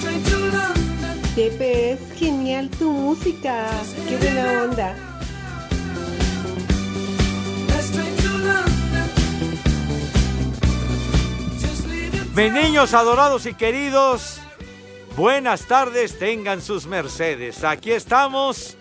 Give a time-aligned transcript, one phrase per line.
[0.00, 1.20] Train to London.
[1.34, 3.66] Pepe, es genial tu música.
[4.08, 5.15] Qué buena onda.
[12.36, 14.42] Mis niños adorados y queridos,
[15.16, 17.64] buenas tardes, tengan sus mercedes.
[17.64, 18.76] Aquí estamos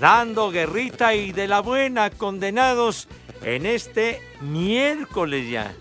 [0.00, 3.06] dando guerrita y de la buena, condenados
[3.42, 5.74] en este miércoles ya.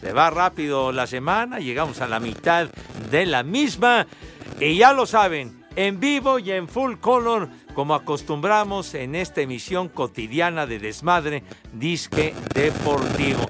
[0.00, 2.68] Se va rápido la semana, llegamos a la mitad
[3.10, 4.06] de la misma
[4.60, 9.88] y ya lo saben, en vivo y en full color, como acostumbramos en esta emisión
[9.88, 11.42] cotidiana de Desmadre
[11.72, 13.44] Disque Deportivo.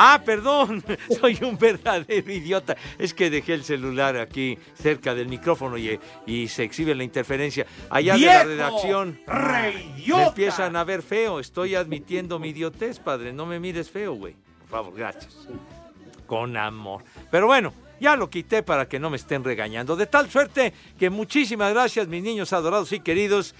[0.00, 0.84] Ah, perdón,
[1.20, 2.76] soy un verdadero idiota.
[2.98, 7.66] Es que dejé el celular aquí cerca del micrófono y, y se exhibe la interferencia.
[7.90, 11.40] Allá de la ¡Viejo redacción me empiezan a ver feo.
[11.40, 13.32] Estoy admitiendo mi idiotez, padre.
[13.32, 14.36] No me mires feo, güey.
[14.60, 15.48] Por favor, gracias.
[16.28, 17.02] Con amor.
[17.32, 19.96] Pero bueno, ya lo quité para que no me estén regañando.
[19.96, 23.52] De tal suerte que muchísimas gracias, mis niños adorados y queridos.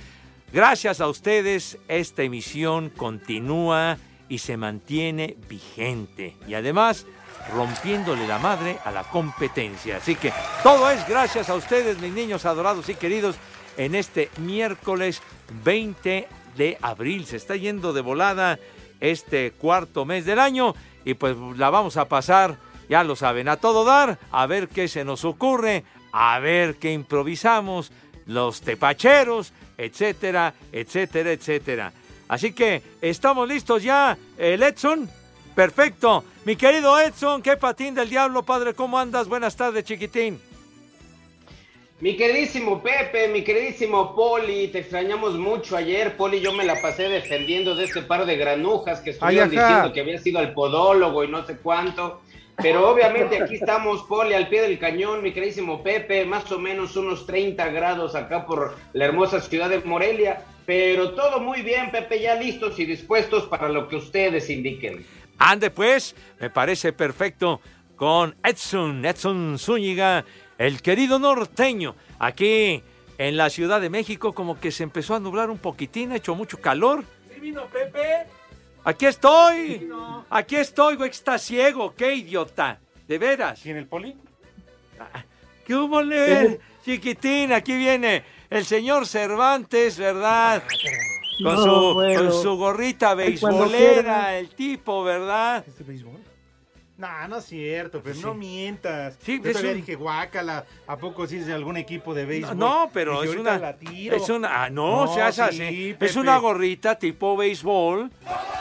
[0.52, 6.36] Gracias a ustedes, esta emisión continúa y se mantiene vigente.
[6.46, 7.06] Y además,
[7.52, 9.96] rompiéndole la madre a la competencia.
[9.98, 13.36] Así que todo es gracias a ustedes, mis niños adorados y queridos,
[13.76, 15.22] en este miércoles
[15.64, 17.26] 20 de abril.
[17.26, 18.58] Se está yendo de volada
[19.00, 20.74] este cuarto mes del año
[21.04, 24.88] y pues la vamos a pasar, ya lo saben, a todo dar, a ver qué
[24.88, 27.92] se nos ocurre, a ver qué improvisamos,
[28.26, 31.92] los tepacheros, etcétera, etcétera, etcétera.
[32.28, 35.08] Así que estamos listos ya, el Edson.
[35.54, 36.24] Perfecto.
[36.44, 39.26] Mi querido Edson, qué patín del diablo, padre, ¿cómo andas?
[39.28, 40.40] Buenas tardes, chiquitín.
[42.00, 46.16] Mi queridísimo Pepe, mi queridísimo Poli, te extrañamos mucho ayer.
[46.16, 49.92] Poli, yo me la pasé defendiendo de ese par de granujas que estuvieron Ay, diciendo
[49.92, 52.20] que había sido al podólogo y no sé cuánto.
[52.60, 56.96] Pero obviamente aquí estamos, Poli, al pie del cañón, mi queridísimo Pepe, más o menos
[56.96, 60.44] unos 30 grados acá por la hermosa ciudad de Morelia.
[60.66, 65.06] Pero todo muy bien, Pepe, ya listos y dispuestos para lo que ustedes indiquen.
[65.38, 67.60] Ande pues, me parece perfecto
[67.94, 70.24] con Edson, Edson Zúñiga,
[70.58, 72.82] el querido norteño, aquí
[73.18, 76.34] en la Ciudad de México como que se empezó a nublar un poquitín, ha hecho
[76.34, 77.04] mucho calor.
[77.32, 78.26] ¿Sí vino Pepe?
[78.88, 79.86] Aquí estoy,
[80.30, 83.60] aquí estoy, güey, que está ciego, qué idiota, de veras.
[83.62, 84.16] ¿Quién el poli?
[85.66, 86.58] ¿Qué hubo, le?
[86.82, 90.62] Chiquitín, aquí viene el señor Cervantes, ¿verdad?
[91.42, 92.18] Con, No, su, bueno.
[92.30, 95.62] con su gorrita beisbolera, el tipo, ¿verdad?
[95.68, 96.20] ¿Es de béisbol?
[96.98, 98.22] No, no es cierto, pero Sí.
[98.22, 99.16] no mientas.
[99.24, 102.24] Sí, Yo es todavía un- dije, guácala, ¿a poco sí es de algún equipo de
[102.26, 102.58] béisbol?
[102.58, 104.16] No, pero Dije, es una, la tiro.
[104.16, 105.96] es una, ah, no, No, se hace sí, así.
[106.00, 108.10] Es una gorrita tipo béisbol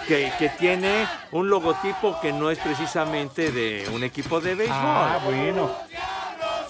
[0.07, 4.78] que, que tiene un logotipo que no es precisamente de un equipo de béisbol.
[4.80, 5.72] Ah, bueno.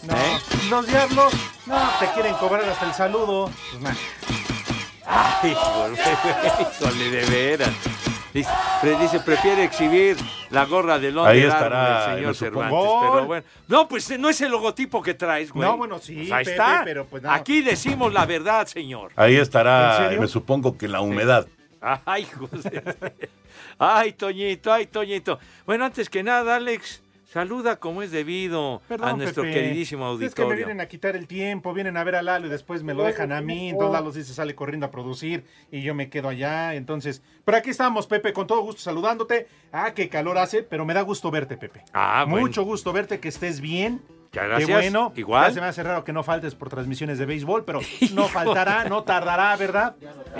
[0.03, 0.39] No, ¿Eh?
[0.69, 1.33] los diablos,
[1.65, 3.51] no, te quieren cobrar hasta el saludo.
[3.71, 3.93] Pues, nah.
[5.05, 5.51] Ay,
[6.71, 7.69] híjole, de veras.
[8.37, 8.51] Dice,
[8.81, 10.15] pre- dice, prefiere exhibir
[10.51, 12.35] la gorra de Londres Ahí estará, el señor.
[12.35, 12.79] Cervantes.
[13.01, 13.43] Pero bueno.
[13.67, 15.67] No, pues no es el logotipo que traes, güey.
[15.67, 16.81] No, bueno, sí, Pues ahí Pepe, está.
[16.85, 17.31] pero pues no.
[17.31, 19.11] Aquí decimos la verdad, señor.
[19.15, 20.21] Ahí ¿En estará, serio?
[20.21, 21.47] me supongo que la humedad.
[21.81, 22.83] Ay, José.
[23.79, 25.39] Ay, Toñito, ay, Toñito.
[25.65, 27.01] Bueno, antes que nada, Alex,
[27.31, 29.53] saluda como es debido Perdón, a nuestro Pepe.
[29.55, 30.55] queridísimo Es que me auditorio.
[30.55, 33.31] vienen a quitar el tiempo, vienen a ver a Lalo y después me lo dejan
[33.31, 33.69] a mí.
[33.69, 36.73] Entonces Lalo sí se sale corriendo a producir y yo me quedo allá.
[36.75, 39.47] Entonces, pero aquí estamos, Pepe, con todo gusto saludándote.
[39.71, 41.83] Ah, qué calor hace, pero me da gusto verte, Pepe.
[41.93, 42.47] Ah, bueno.
[42.47, 44.01] Mucho gusto verte, que estés bien.
[44.31, 44.69] Qué gracias.
[44.69, 45.13] bueno.
[45.15, 45.47] Igual.
[45.49, 47.79] Ya se me hace raro que no faltes por transmisiones de béisbol, pero
[48.13, 49.95] no faltará, no tardará, ¿verdad?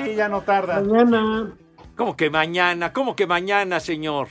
[0.06, 0.82] Y ya no tarda.
[0.82, 1.54] Mañana.
[1.96, 2.94] ¿Cómo que mañana?
[2.94, 4.28] ¿Cómo que mañana, señor?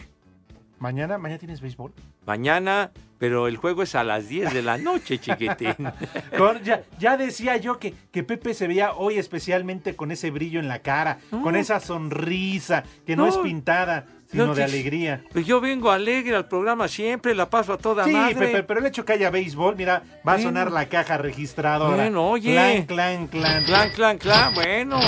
[0.79, 1.93] Mañana, mañana tienes béisbol.
[2.26, 5.75] Mañana, pero el juego es a las 10 de la noche, chiquitín.
[6.37, 10.61] Con- ya, ya decía yo que, que Pepe se veía hoy especialmente con ese brillo
[10.61, 13.28] en la cara, con esa sonrisa que no, No.
[13.31, 15.23] es pintada, sino No, de alegría.
[15.32, 18.34] Pues yo vengo alegre al programa siempre, la paso a toda Sí, madre.
[18.34, 21.96] Pepe, pero el hecho que haya béisbol, mira, va a sonar la caja registradora.
[21.96, 22.84] Bueno, oye.
[22.87, 23.64] Clan, clan, clan.
[23.64, 24.99] Clan, clan, clan, bueno.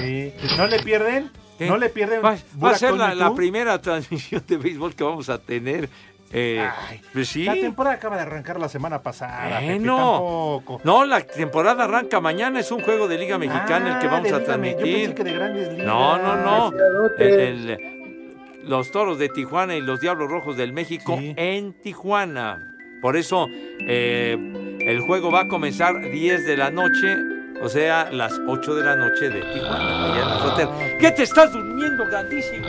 [0.00, 0.32] Sí.
[0.56, 1.30] ¿No le pierden?
[1.58, 1.66] ¿Qué?
[1.66, 2.24] ¿No le pierden?
[2.24, 5.88] Va, va a ser la, primera transmisión de béisbol que vamos a tener.
[6.32, 7.44] Eh, Ay, pues sí.
[7.44, 10.80] La temporada acaba de arrancar la semana pasada, Pepe, tampoco.
[10.84, 14.28] No, la temporada arranca mañana, es un juego de Liga Mexicana el que Ah, vamos
[14.28, 14.84] de a Yo transmitir.
[15.08, 15.86] pensé que de grandes ligas.
[15.86, 16.72] No, no, no.
[17.18, 17.98] El- el-
[18.64, 21.32] los toros de Tijuana y los Diablos Rojos del México Sí.
[21.36, 22.74] en Tijuana.
[23.00, 23.46] Por eso
[23.80, 24.36] eh,
[24.80, 27.16] el juego va a comenzar 10 de la noche,
[27.62, 30.12] o sea, las 8 de la noche de Tijuana.
[30.12, 30.98] allá en frontera.
[30.98, 32.66] ¿Qué te estás durmiendo, grandísimo?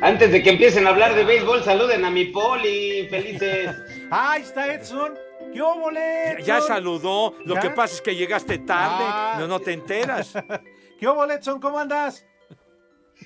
[0.00, 3.74] Antes de que empiecen a hablar de béisbol, saluden a mi poli, felices.
[4.10, 5.14] Ahí está Edson.
[5.52, 6.68] ¿Qué óvole, Ya Edson?
[6.68, 7.60] saludó, lo ¿Ya?
[7.60, 9.36] que pasa es que llegaste tarde, Ah.
[9.38, 10.34] no, no te enteras.
[11.00, 11.60] ¿Qué óvole, Edson?
[11.60, 12.26] ¿Cómo andas?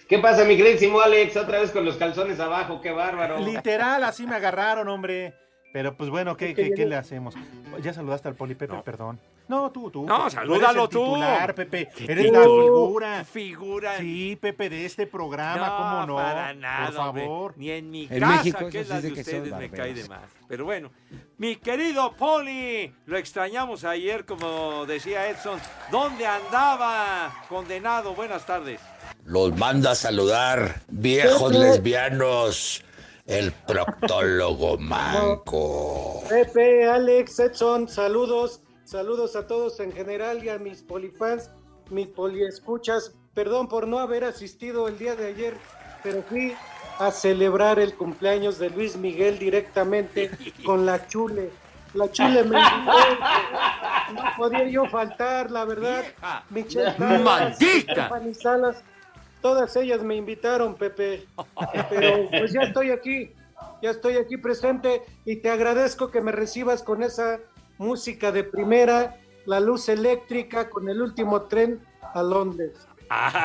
[0.09, 1.37] ¿Qué pasa, mi queridísimo Alex?
[1.37, 3.39] Otra vez con los calzones abajo, qué bárbaro.
[3.41, 5.35] Literal, así me agarraron, hombre.
[5.73, 7.35] Pero pues bueno, ¿qué, qué, qué le hacemos?
[7.83, 8.83] Ya saludaste al Poli, Pepe, No.
[8.85, 9.21] perdón.
[9.51, 10.07] No, tú, tú.
[10.07, 11.05] No, salúdalo eres el tú.
[11.07, 11.89] titular, Pepe.
[11.97, 13.25] ¿Qué Eres la figura.
[13.25, 13.99] Figura.
[13.99, 16.15] Sí, Pepe, de este programa, ¿cómo no?
[16.23, 17.51] Para nada, Por favor.
[17.51, 17.55] hombre.
[17.57, 20.21] Ni en mi En casa, México que es la de ustedes, me cae de más.
[20.47, 20.93] Pero bueno,
[21.37, 25.59] mi querido Poli, lo extrañamos ayer, como decía Edson.
[25.91, 28.15] ¿Dónde andaba condenado?
[28.15, 28.81] Buenas tardes.
[29.25, 32.85] Los manda a saludar, viejos lesbianos,
[33.27, 36.23] el proctólogo manco.
[36.29, 38.63] Pepe, Alex, Edson, saludos.
[38.91, 41.49] Saludos a todos en general y a mis polifans,
[41.91, 43.15] mis poliescuchas.
[43.35, 45.55] Perdón por no haber asistido el día de ayer,
[46.03, 46.57] pero fui
[46.99, 50.29] a celebrar el cumpleaños de Luis Miguel directamente
[50.67, 51.51] con la chule.
[51.95, 52.93] La chule me invitó.
[54.13, 56.03] No podía yo faltar, la verdad.
[56.51, 56.97] Michelle
[58.35, 58.83] Salas,
[59.41, 61.29] todas ellas me invitaron, Pepe.
[61.91, 63.31] Pero pues ya estoy aquí,
[63.83, 67.39] ya estoy aquí presente y te agradezco que me recibas con esa
[67.85, 69.17] música de primera,
[69.47, 71.81] la luz eléctrica con el último tren
[72.15, 72.87] a Londres.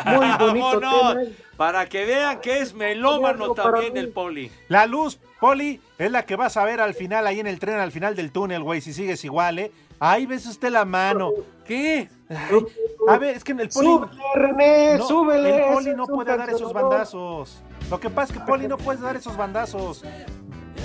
[0.06, 1.14] Muy bonito ¡Vámonos!
[1.16, 1.36] tema.
[1.56, 4.52] Para que vean que es melómano también el Poli.
[4.68, 7.80] La luz, Poli, es la que vas a ver al final, ahí en el tren,
[7.80, 9.72] al final del túnel, güey, si sigues igual, ¿eh?
[10.02, 11.32] Ahí ves usted la mano.
[11.64, 12.10] ¿Qué?
[12.28, 12.66] Ay,
[13.08, 13.88] a ver, es que en el Poli...
[13.88, 15.66] Súbele, René, No, súbele.
[15.68, 17.64] el Poli no puede dar esos bandazos.
[17.90, 20.04] Lo que pasa es que Poli no puede dar esos bandazos.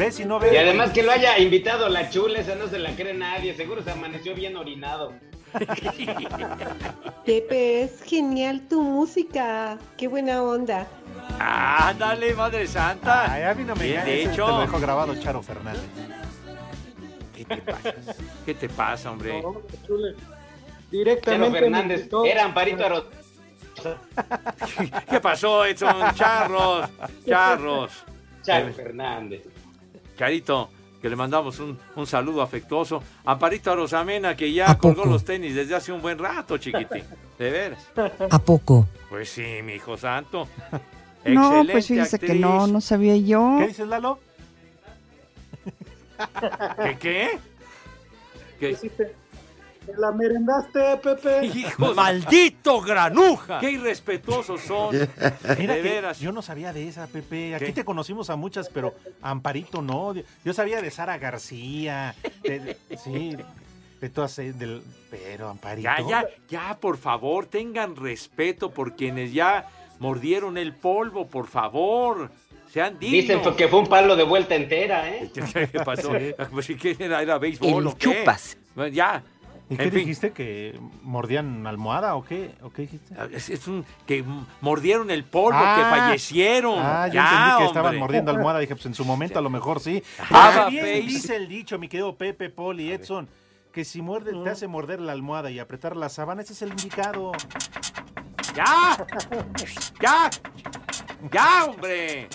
[0.00, 0.50] Ves y no ves.
[0.50, 3.55] Y además que lo haya invitado la chula, esa no se la cree nadie.
[3.55, 5.12] Seguro se amaneció bien orinado.
[7.26, 9.76] Pepe, es genial tu música.
[9.99, 10.87] Qué buena onda.
[11.38, 13.30] Ándale, Madre Santa.
[13.30, 14.47] Ay, a mí no me Bien, de hecho.
[14.47, 15.83] Te lo dejó grabado Charo Fernández.
[17.37, 17.95] ¿Qué te pasa?
[18.47, 19.42] ¿Qué te pasa, hombre?
[19.42, 20.14] No, chule.
[20.90, 21.50] Directamente.
[21.50, 23.04] me Fernández, era Amparito Aro-
[25.11, 26.14] ¿Qué pasó, Edson?
[26.14, 26.88] Charros,
[27.28, 27.92] charros.
[28.42, 29.42] Charo Fernández.
[30.21, 30.69] Carito,
[31.00, 33.03] que le mandamos un, un saludo afectuoso.
[33.25, 35.15] Amparito Arosamena, que ya ¿A colgó poco?
[35.15, 37.05] los tenis desde hace un buen rato, chiquitín.
[37.39, 37.87] De veras.
[38.29, 38.87] ¿A poco?
[39.09, 40.47] Pues sí, mi hijo santo.
[41.23, 43.57] No, Excelente pues fíjese que no, no sabía yo.
[43.59, 44.19] ¿Qué dices, Lalo?
[46.83, 47.39] ¿Qué qué?
[48.59, 49.12] ¿Qué?
[49.87, 51.47] Te- la merendaste, Pepe.
[51.55, 51.95] ¡Hijo!
[51.95, 53.59] ¡Maldito granuja!
[53.61, 54.91] ¡Qué irrespetuosos son!
[55.59, 56.21] Mira de que veras.
[56.21, 57.55] yo no sabía de esa, Pepe.
[57.55, 57.73] Aquí ¿Qué?
[57.73, 60.15] te conocimos a muchas, pero Amparito no.
[60.45, 62.15] Yo sabía de Sara García.
[62.43, 63.37] de- de- sí,
[64.01, 64.39] de todas.
[64.39, 65.89] eh, Del, pero Amparito.
[65.89, 69.67] Ya, ya, ya, por favor, tengan respeto por quienes ya
[69.99, 72.31] mordieron el polvo, por favor.
[72.73, 73.57] Sean Dicen dignos.
[73.57, 75.29] que fue un palo de vuelta entera, ¿eh?
[75.35, 76.13] ¿Qué pasó?
[76.53, 77.21] Pues, ¿y ¿Qué era?
[77.21, 78.21] ¿Era béisbol El o qué?
[78.21, 78.57] chupas.
[78.93, 79.23] Ya,
[79.71, 80.00] ¿Y En qué fin.
[80.00, 80.33] dijiste?
[80.33, 82.57] ¿Que mordían almohada o qué?
[82.61, 83.15] ¿O qué dijiste?
[83.33, 84.25] Es, es un que
[84.61, 85.77] mordieron el polvo, Ah.
[85.77, 86.75] que fallecieron.
[86.79, 88.00] Ah, yo ya, entendí que estaban hombre.
[88.00, 88.59] mordiendo almohada.
[88.59, 90.03] Dije, pues en su momento a lo mejor sí.
[90.29, 93.29] Pero bien dice el dicho, mi querido Pepe, Paul y Edson,
[93.73, 96.71] que si muerde, te hace morder la almohada y apretar la sábana, ese es el
[96.71, 97.31] indicado.
[98.57, 98.97] ¡Ya!
[100.03, 100.31] ¡Ya!
[101.31, 102.29] ¡Ya, hombre!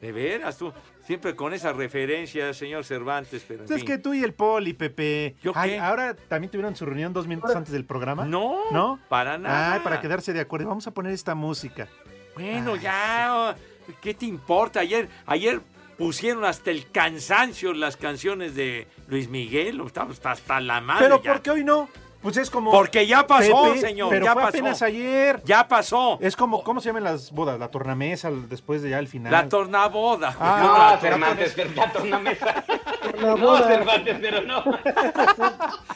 [0.00, 0.72] De veras, tú.
[1.12, 3.86] Siempre con esa referencia, señor Cervantes, pero en Es fin.
[3.86, 5.36] que tú y el Poli, Pepe.
[5.42, 5.78] ¿Yo Ay, qué?
[5.78, 8.24] ahora también tuvieron su reunión dos minutos antes del programa.
[8.24, 8.98] No, ¿No?
[9.10, 9.74] para nada.
[9.74, 10.68] Ay, para quedarse de acuerdo.
[10.68, 11.86] Vamos a poner esta música.
[12.34, 13.28] Bueno, ya.
[13.30, 14.80] oh, ¿Qué te importa?
[14.80, 15.60] Ayer, ayer
[15.98, 19.82] pusieron hasta el cansancio las canciones de Luis Miguel.
[19.84, 21.04] Estamos hasta, hasta la madre.
[21.04, 21.32] Pero ya.
[21.34, 21.90] ¿por qué hoy no?
[22.22, 22.70] Pues es como.
[22.70, 24.08] Porque ya pasó, Pepe, señor.
[24.10, 24.56] Pero ya fue pasó.
[24.56, 25.42] apenas ayer.
[25.44, 26.18] Ya pasó.
[26.20, 27.58] Es como, ¿cómo se llaman las bodas?
[27.58, 29.32] La tornamesa después de ya el final.
[29.32, 30.36] La tornaboda.
[30.38, 32.64] Ah, No, la Cervantes, ya tornamesa.
[33.20, 33.58] La No.
[33.64, 34.62] Cervantes, pero no.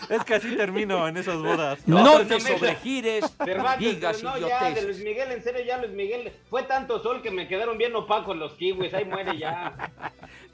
[0.09, 1.79] Es que así termino en esas bodas.
[1.87, 3.25] No, No, te sobregires.
[3.45, 4.83] Cervantes, digas pero no, ya, de.
[4.83, 6.33] Luis Miguel, en serio, ya Luis Miguel.
[6.51, 8.93] Fue tanto sol que me quedaron bien opacos los kiwis.
[8.95, 9.75] Ahí muere ya.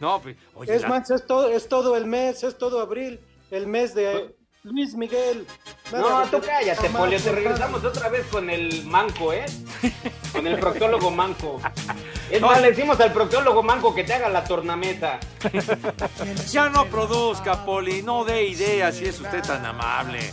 [0.00, 3.20] No, pues, oye, Es la- más, es todo, es todo el mes, es todo abril,
[3.50, 5.44] el mes de Luis Miguel.
[5.90, 7.20] No, tú cállate, Polio.
[7.20, 9.44] Te regresamos otra vez con el manco, ¿eh?
[10.32, 11.60] Con el proctólogo manco.
[12.30, 15.18] Es más, le decimos al proctólogo manco que te haga la tornamesa.
[16.50, 20.32] Ya no produzca, Poli, no dé ideas si es usted tan amable.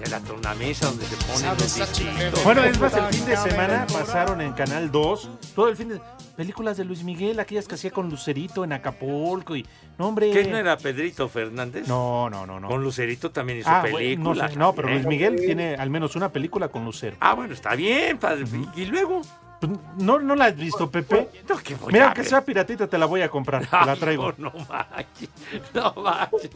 [0.00, 2.42] De la tornamesa donde se ponen los distintos.
[2.42, 6.00] Bueno, es más, el fin de semana pasaron en Canal 2, todo el fin de
[6.36, 9.66] películas de Luis Miguel, aquellas que hacía con Lucerito en Acapulco y
[9.98, 10.30] no hombre.
[10.30, 11.86] ¿Qué no era Pedrito Fernández?
[11.86, 12.68] No, no, no, no.
[12.68, 14.88] Con Lucerito también hizo Ah, bueno, no, pero.
[14.88, 17.18] Luis Miguel tiene al menos una película con Lucero.
[17.20, 18.44] Ah, bueno, está bien, padre.
[18.76, 19.20] Y luego.
[19.60, 21.28] Pues, ¿No, ¿No la has visto, Pepe?
[21.48, 22.24] No, que voy Mira, a ver.
[22.24, 23.66] sea piratita, te la voy a comprar.
[23.66, 24.32] Te la traigo.
[24.38, 25.28] No, no manches,
[25.74, 26.50] no manches.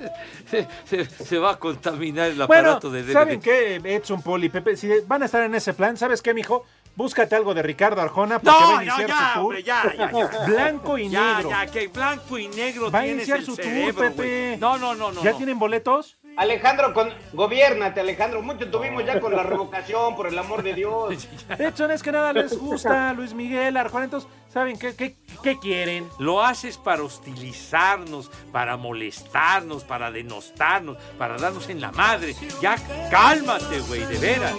[0.48, 3.12] Se, se- se va a contaminar el Bueno, aparato de DVD.
[3.12, 4.76] ¿saben qué, Edson, Poli, Pepe?
[4.76, 6.64] Si van a estar en ese plan, ¿sabes qué, mijo?
[6.96, 9.42] Búscate algo de Ricardo Arjona porque va a no, iniciar ya, su tour.
[9.44, 10.46] hombre, ya, ya, ya.
[10.46, 11.50] Blanco y Ya, negro.
[11.50, 14.14] ya, que blanco y negro Va a iniciar su tour, cerebro, Pepe.
[14.14, 14.56] güey.
[14.58, 15.22] No, no, no, no.
[15.22, 15.36] ¿Ya no.
[15.36, 16.16] tienen boletos?
[16.36, 17.12] Alejandro, con...
[17.32, 18.42] gobiérnate, Alejandro.
[18.42, 21.28] Mucho tuvimos ya con la revocación, por el amor de Dios.
[21.58, 24.04] Edson, es que nada les gusta Luis Miguel, Arjona.
[24.04, 26.08] Entonces, ¿saben qué, qué, qué quieren?
[26.18, 32.34] Lo haces para hostilizarnos, para molestarnos, para denostarnos, para darnos en la madre.
[32.60, 32.76] Ya
[33.10, 34.54] cálmate, güey, de veras.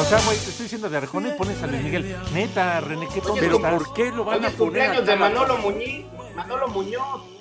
[0.00, 2.16] O sea, güey, te estoy diciendo de Arjona y pones a Luis Miguel.
[2.32, 3.74] Neta, René, qué tonto Pero estás.
[3.74, 6.06] ¿por qué lo van a es poner cumpleaños a de Manolo Muñiz.
[6.36, 7.37] Manolo Muñoz.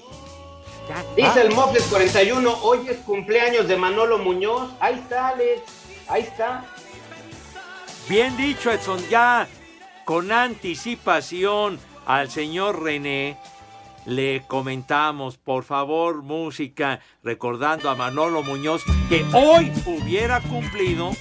[1.16, 1.42] Dice Ah.
[1.42, 4.72] el Mofles 41, hoy es cumpleaños de Manolo Muñoz.
[4.80, 5.62] Ahí está, Alex.
[6.08, 6.66] Ahí está.
[8.08, 9.48] Bien dicho, Edson, ya
[10.06, 13.38] con anticipación al señor René
[14.06, 21.12] le comentamos, por favor, música, recordando a Manolo Muñoz, que hoy hubiera cumplido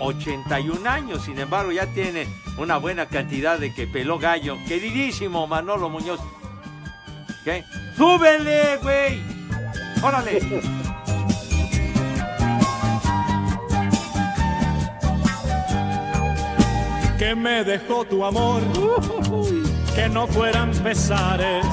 [0.00, 2.26] 81 años, sin embargo ya tiene
[2.58, 4.58] una buena cantidad de que peló gallo.
[4.68, 6.20] Queridísimo Manolo Muñoz.
[7.46, 7.62] ¿Qué?
[7.96, 9.22] ¡Súbele, güey!
[10.02, 10.40] ¡Órale!
[17.16, 18.62] que me dejó tu amor,
[19.94, 21.64] que no fueran pesares.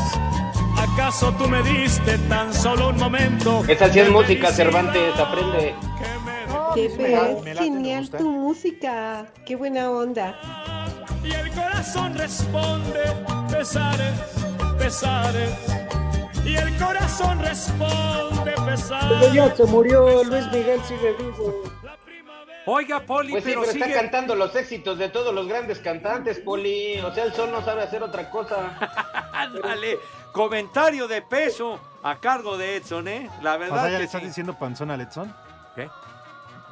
[0.77, 3.63] ¿Acaso tú me diste tan solo un momento?
[3.67, 5.73] Esa sí es música, Cervantes, aprende.
[6.73, 8.17] Late, es me genial gusta.
[8.19, 9.25] tu música.
[9.43, 10.35] Qué buena onda.
[11.23, 13.01] Y el corazón responde,
[13.49, 14.42] pesares,
[14.83, 15.51] pesares.
[16.45, 19.33] Y el corazón responde, Pero pesares.
[19.33, 21.63] ya se murió, Luis Miguel sigue vivo.
[22.65, 23.85] Oiga, Poli, Pues sí, pero, pero sigue...
[23.85, 26.99] está cantando los éxitos de todos los grandes cantantes, Poli.
[26.99, 28.77] O sea, el sol no sabe hacer otra cosa.
[29.33, 29.99] Ándale,
[30.31, 33.29] comentario de peso a cargo de Edson, ¿eh?
[33.41, 34.27] La O verdad sea, ¿ya le que estás sí.
[34.27, 35.33] diciendo panzón a Edson?
[35.75, 35.89] ¿Qué?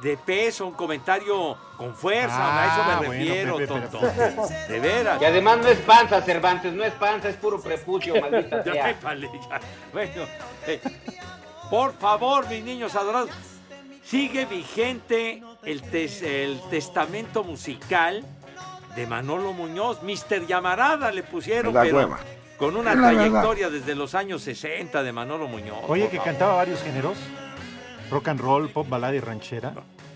[0.02, 4.00] De peso, un comentario con fuerza, Ah, a eso me bueno, refiero, Pepe, tonto.
[4.68, 5.22] De veras.
[5.22, 9.30] Y además no es panza, Cervantes, no es panza, es puro prepucio, maldita Ya, épale,
[9.48, 9.60] ya.
[9.92, 10.24] Bueno,
[10.66, 10.80] eh,
[11.70, 13.30] por favor, mis niños adorados,
[14.02, 18.24] sigue vigente el, tes- el testamento musical
[18.96, 20.02] de Manolo Muñoz.
[20.02, 22.18] Mister Llamarada le pusieron, La pero hueva.
[22.58, 25.78] con una la trayectoria desde los años 60 de Manolo Muñoz.
[25.88, 26.24] Oye, que favor.
[26.24, 27.16] cantaba varios géneros.
[28.10, 29.72] Rock and roll, pop, balada y ranchera.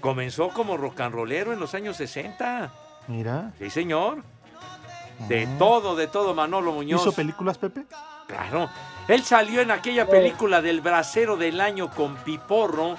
[0.07, 2.71] Comenzó como rock and rollero en los años 60.
[3.09, 3.53] Mira.
[3.59, 4.23] Sí, señor.
[5.29, 7.01] De todo, de todo, Manolo Muñoz.
[7.03, 7.87] ¿Hizo películas, Pepe?
[8.29, 8.71] Claro.
[9.09, 12.97] Él salió en aquella película del bracero del año con Piporro,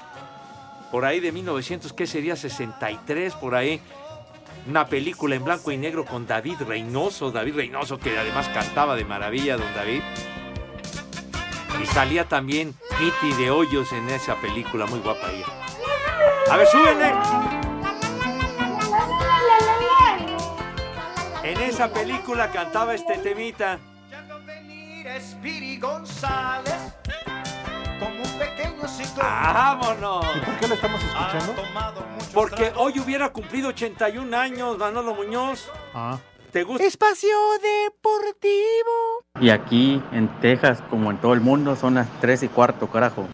[0.92, 2.36] por ahí de 1900, ¿qué sería?
[2.36, 3.80] 63, por ahí.
[4.68, 7.32] Una película en blanco y negro con David Reynoso.
[7.32, 10.02] David Reynoso, que además cantaba de maravilla, don David.
[11.82, 15.46] Y salía también Kitty de Hoyos en esa película, muy guapa ella.
[16.50, 17.14] A ver, súbele.
[21.44, 23.80] En esa película cantaba este temita.
[25.20, 26.76] Spiri González
[28.00, 29.26] como un pequeño ciclón.
[29.26, 30.26] ¡Vámonos!
[30.36, 31.56] ¿Y por qué la estamos escuchando?
[32.34, 35.70] Porque hoy hubiera cumplido 81 años Manolo Muñoz.
[35.94, 36.20] Ah.
[36.52, 36.86] ¿Te gusta?
[36.86, 39.24] Espacio Deportivo.
[39.40, 43.28] Y aquí en Texas, como en todo el mundo, son las 3 y cuarto, carajo.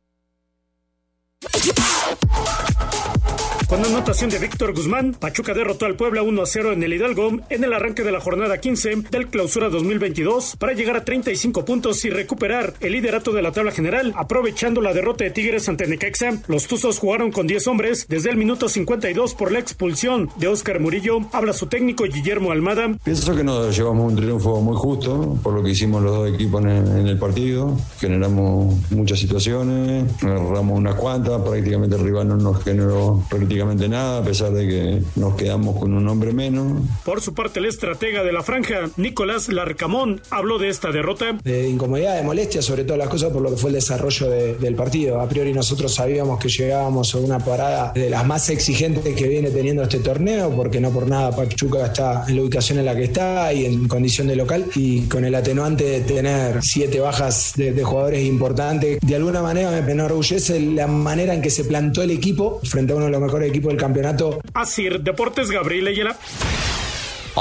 [3.74, 7.32] Con anotación de Víctor Guzmán, Pachuca derrotó al Puebla 1 a 0 en el Hidalgo
[7.50, 12.06] en el arranque de la jornada 15 del Clausura 2022 para llegar a 35 puntos
[12.06, 16.34] y recuperar el liderato de la tabla general, aprovechando la derrota de Tigres ante Necaxa.
[16.48, 20.80] Los Tuzos jugaron con 10 hombres desde el minuto 52 por la expulsión de Óscar
[20.80, 21.22] Murillo.
[21.32, 22.96] Habla su técnico Guillermo Almada.
[23.03, 26.63] Pienso que nos llevamos un triunfo muy justo por lo que hicimos los dos equipos
[26.63, 27.75] en el, partido.
[27.98, 34.24] Generamos muchas situaciones, agarramos unas cuantas, prácticamente el rival no nos generó prácticamente nada, a
[34.24, 36.82] pesar de que nos quedamos con un hombre menos.
[37.05, 41.38] Por su parte, el estratega de la franja, Nicolás Larcamón, habló de esta derrota.
[41.43, 44.55] de incomodidad, de molestia, sobre todas las cosas por lo que fue el desarrollo de-
[44.55, 45.20] del partido.
[45.22, 49.50] A priori nosotros sabíamos que llegábamos a una parada de las más exigentes que viene
[49.51, 53.03] teniendo este torneo, porque no por nada Pachuca está en la ubicación en la que
[53.05, 57.72] está y en condición de local, y con el atenuante de tener siete bajas de,
[57.74, 59.00] de jugadores importantes.
[59.01, 62.96] De alguna manera me enorgullece la manera en que se plantó el equipo frente a
[62.96, 64.41] uno de los mejores equipos del campeonato.
[64.53, 66.17] Así, Deportes Gabriel Ayala.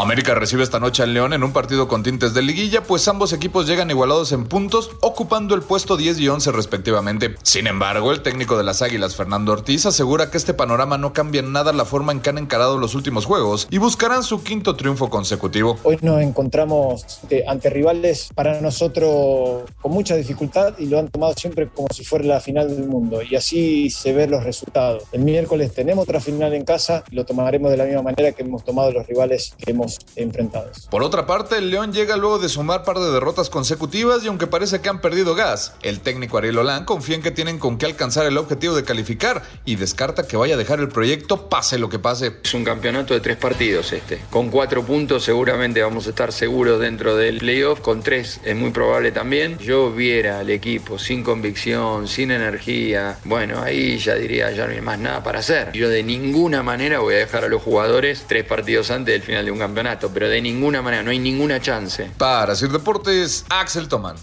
[0.01, 3.33] América recibe esta noche al León en un partido con tintes de liguilla, pues ambos
[3.33, 7.35] equipos llegan igualados en puntos, ocupando el puesto 10 y 11 respectivamente.
[7.43, 11.41] Sin embargo, el técnico de las Águilas, Fernando Ortiz, asegura que este panorama no cambia
[11.41, 14.77] en nada la forma en que han encarado los últimos juegos y buscarán su quinto
[14.77, 15.79] triunfo consecutivo.
[15.83, 21.35] Hoy nos encontramos eh, ante rivales para nosotros con mucha dificultad y lo han tomado
[21.35, 25.05] siempre como si fuera la final del mundo y así se ven los resultados.
[25.13, 28.65] El miércoles tenemos otra final en casa lo tomaremos de la misma manera que hemos
[28.65, 29.82] tomado los rivales que hemos
[30.17, 30.71] enfrentado.
[30.91, 34.47] Por otra parte, el León llega luego de sumar par de derrotas consecutivas y aunque
[34.47, 37.87] parece que han perdido gas, el técnico Ariel Olán confía en que tienen con qué
[37.87, 41.89] alcanzar el objetivo de calificar y descarta que vaya a dejar el proyecto pase lo
[41.89, 42.37] que pase.
[42.43, 44.21] Es un campeonato de tres partidos este.
[44.31, 47.81] Con cuatro puntos seguramente vamos a estar seguros dentro del playoff.
[47.81, 49.59] Con tres es muy probable también.
[49.59, 53.19] Yo viera al equipo sin convicción, sin energía.
[53.25, 55.73] Bueno, ahí ya diría, ya no hay más nada para hacer.
[55.73, 59.45] Yo de ninguna manera voy a dejar a los jugadores tres partidos antes del final
[59.45, 59.72] de un campeonato.
[59.75, 62.11] Pero de ninguna manera, no hay ninguna chance.
[62.19, 64.17] Para Sir Deportes, Axel Toman.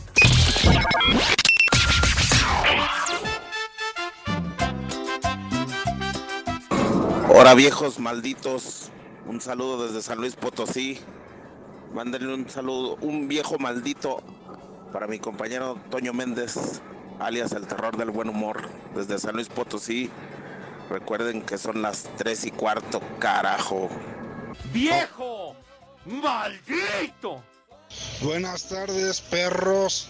[7.29, 8.91] Hola viejos malditos,
[9.25, 10.99] un saludo desde San Luis Potosí.
[11.93, 14.21] Mándenle un saludo, un viejo maldito
[14.93, 16.81] para mi compañero Toño Méndez,
[17.19, 20.11] alias el terror del buen humor, desde San Luis Potosí.
[20.89, 23.89] Recuerden que son las tres y cuarto, carajo.
[24.73, 25.55] ¡Viejo!
[26.05, 27.43] ¡Maldito!
[28.21, 30.07] Buenas tardes, perros.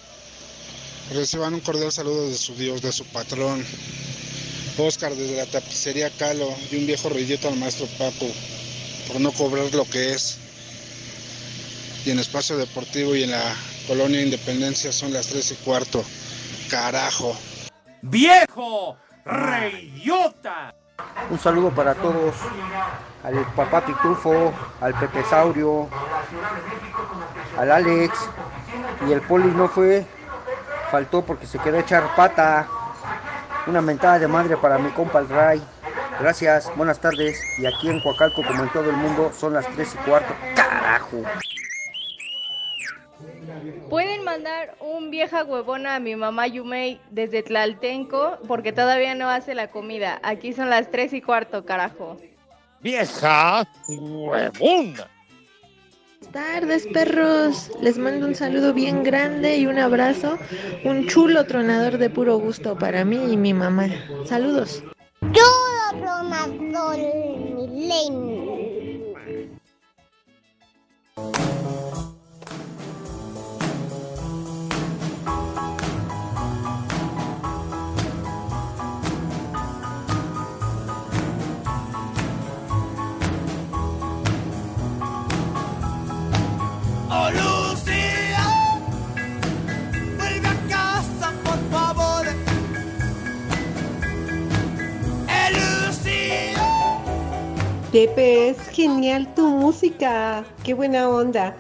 [1.14, 3.66] Reciban un cordial saludo de su Dios, de su patrón.
[4.78, 8.28] Oscar desde la tapicería Calo y un viejo reyito al maestro Paco
[9.08, 10.38] por no cobrar lo que es.
[12.06, 13.56] Y en espacio deportivo y en la
[13.88, 16.04] colonia Independencia son las tres y cuarto.
[16.70, 17.38] Carajo.
[18.02, 18.98] ¡Viejo!
[19.26, 20.79] ¡Reyota!
[21.30, 22.36] Un saludo para todos,
[23.24, 25.88] al papá Pitufo, al Pepe Saurio,
[27.58, 28.14] al Alex
[29.08, 30.06] y el Poli no fue,
[30.92, 32.68] faltó porque se quedó a echar pata.
[33.68, 35.64] Una mentada de madre para mi compa el Ray.
[36.20, 37.40] Gracias, buenas tardes.
[37.60, 40.34] Y aquí en Coacalco, como en todo el mundo, son las 3 y cuarto.
[40.56, 41.18] ¡Carajo!
[43.90, 49.56] Pueden mandar un vieja huevona a mi mamá Yumei desde Tlaltenco porque todavía no hace
[49.56, 50.20] la comida.
[50.24, 52.18] Aquí son las tres y cuarto, carajo.
[52.82, 55.08] Vieja huevona.
[56.22, 57.72] Buenas tardes, perros.
[57.82, 60.38] Les mando un saludo bien grande y un abrazo.
[60.84, 63.88] Un chulo tronador de puro gusto para mí y mi mamá.
[64.26, 64.84] Saludos.
[65.22, 67.00] Chulo tronador
[97.92, 100.44] Pepe, es genial tu música.
[100.64, 101.56] Qué buena onda.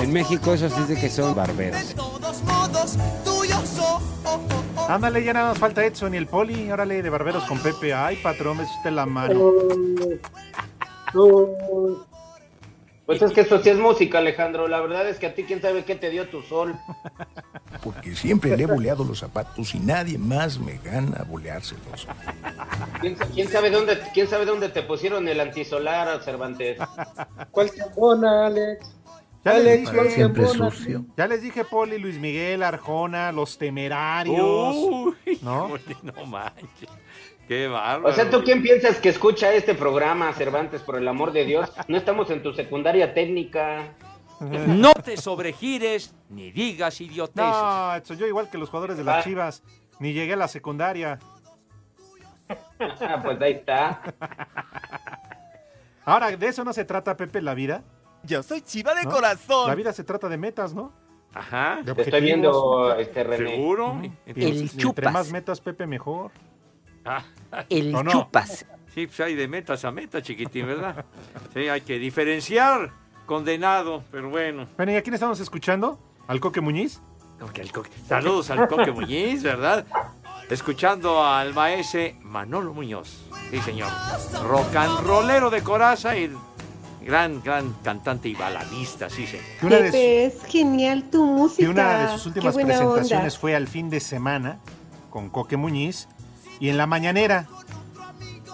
[0.00, 1.94] En México eso sí es de que son barberos.
[4.88, 6.70] Ándale, ya nada más falta Edson y el Poli.
[6.70, 7.92] Órale, de barberos con Pepe.
[7.92, 9.52] Ay, patrón, es usted la mano.
[13.06, 14.66] Pues es que esto sí es música, Alejandro.
[14.66, 16.74] La verdad es que a ti, quién sabe qué te dio tu sol.
[17.84, 22.08] Porque siempre le he boleado los zapatos y nadie más me gana boleárselos.
[23.00, 26.78] ¿Quién, quién sabe dónde, quién sabe dónde te pusieron el antisolar, Cervantes?
[27.52, 28.96] ¿Cuál te abona, Alex?
[29.44, 30.74] Ya les, dije, ¿cuál te abona?
[31.16, 34.74] ya les dije, Poli, Luis Miguel, Arjona, los temerarios.
[34.74, 35.68] Uy, ¿No?
[36.02, 36.88] no manches.
[37.48, 38.08] Qué bárbaro.
[38.08, 41.70] O sea, ¿tú quién piensas que escucha este programa, Cervantes, por el amor de Dios?
[41.88, 43.94] No estamos en tu secundaria técnica.
[44.40, 47.50] No te sobregires ni digas idioteces.
[47.50, 49.22] No, Edson, yo igual que los jugadores de las Ah.
[49.22, 49.62] Chivas.
[49.98, 51.18] Ni llegué a la secundaria.
[53.22, 54.02] pues ahí está.
[56.04, 57.82] Ahora, ¿de eso no se trata, Pepe, la vida?
[58.22, 59.10] Yo soy chiva de ¿No?
[59.10, 59.68] corazón.
[59.68, 60.92] La vida se trata de metas, ¿no?
[61.32, 61.80] Ajá.
[61.82, 63.50] De Te estoy viendo, este, René.
[63.50, 63.92] ¿Seguro?
[63.92, 64.10] Ujú.
[64.26, 65.12] El entre chupas.
[65.12, 66.30] más metas, Pepe, mejor.
[67.68, 68.66] El chupas.
[68.94, 71.04] Sí, pues hay de metas a metas, chiquitín, ¿verdad?
[71.54, 72.90] Sí, hay que diferenciar,
[73.24, 74.66] condenado, pero bueno.
[74.76, 75.98] Bueno, ¿y a quién estamos escuchando?
[76.26, 77.00] ¿Al Coque Muñiz?
[77.38, 77.90] Coque, al Coque.
[78.08, 79.86] Saludos al Coque Muñiz, ¿verdad?
[80.50, 83.24] Escuchando al maese Manolo Muñoz.
[83.50, 83.90] Sí, señor.
[84.44, 86.30] Rock and rollero de coraza y
[87.02, 89.44] gran, gran cantante y baladista, sí, señor.
[89.62, 91.62] Una de es genial tu música.
[91.62, 92.66] que una de sus últimas onda.
[92.66, 94.58] presentaciones fue al fin de semana
[95.10, 96.08] con Coque Muñiz
[96.60, 97.46] y en la mañanera.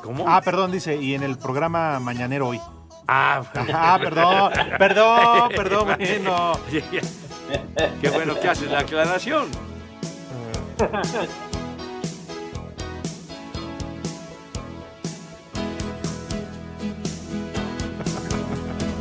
[0.02, 0.24] ¿Cómo?
[0.26, 2.60] Ah, perdón, dice, y en el programa Mañanero hoy.
[3.06, 6.52] Ah, Ah, perdón, perdón, perdón, bueno.
[8.00, 9.46] Qué bueno que haces la aclaración.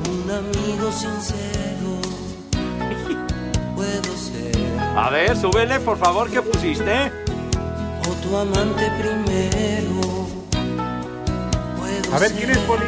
[0.09, 1.99] Un amigo sincero
[3.75, 4.79] puedo ser.
[4.97, 7.11] A ver, súbele, por favor, ¿qué pusiste?
[8.09, 10.27] O tu amante primero.
[11.77, 12.85] Puedo A ver, ¿quién es Poli?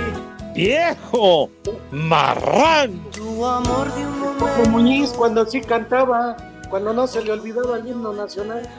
[0.56, 1.50] ¡Viejo!
[1.92, 3.10] ¡Marrán!
[3.12, 4.70] Tu amor de un momento.
[4.70, 6.38] Muñiz cuando sí cantaba,
[6.70, 8.70] cuando no se le olvidaba el himno nacional.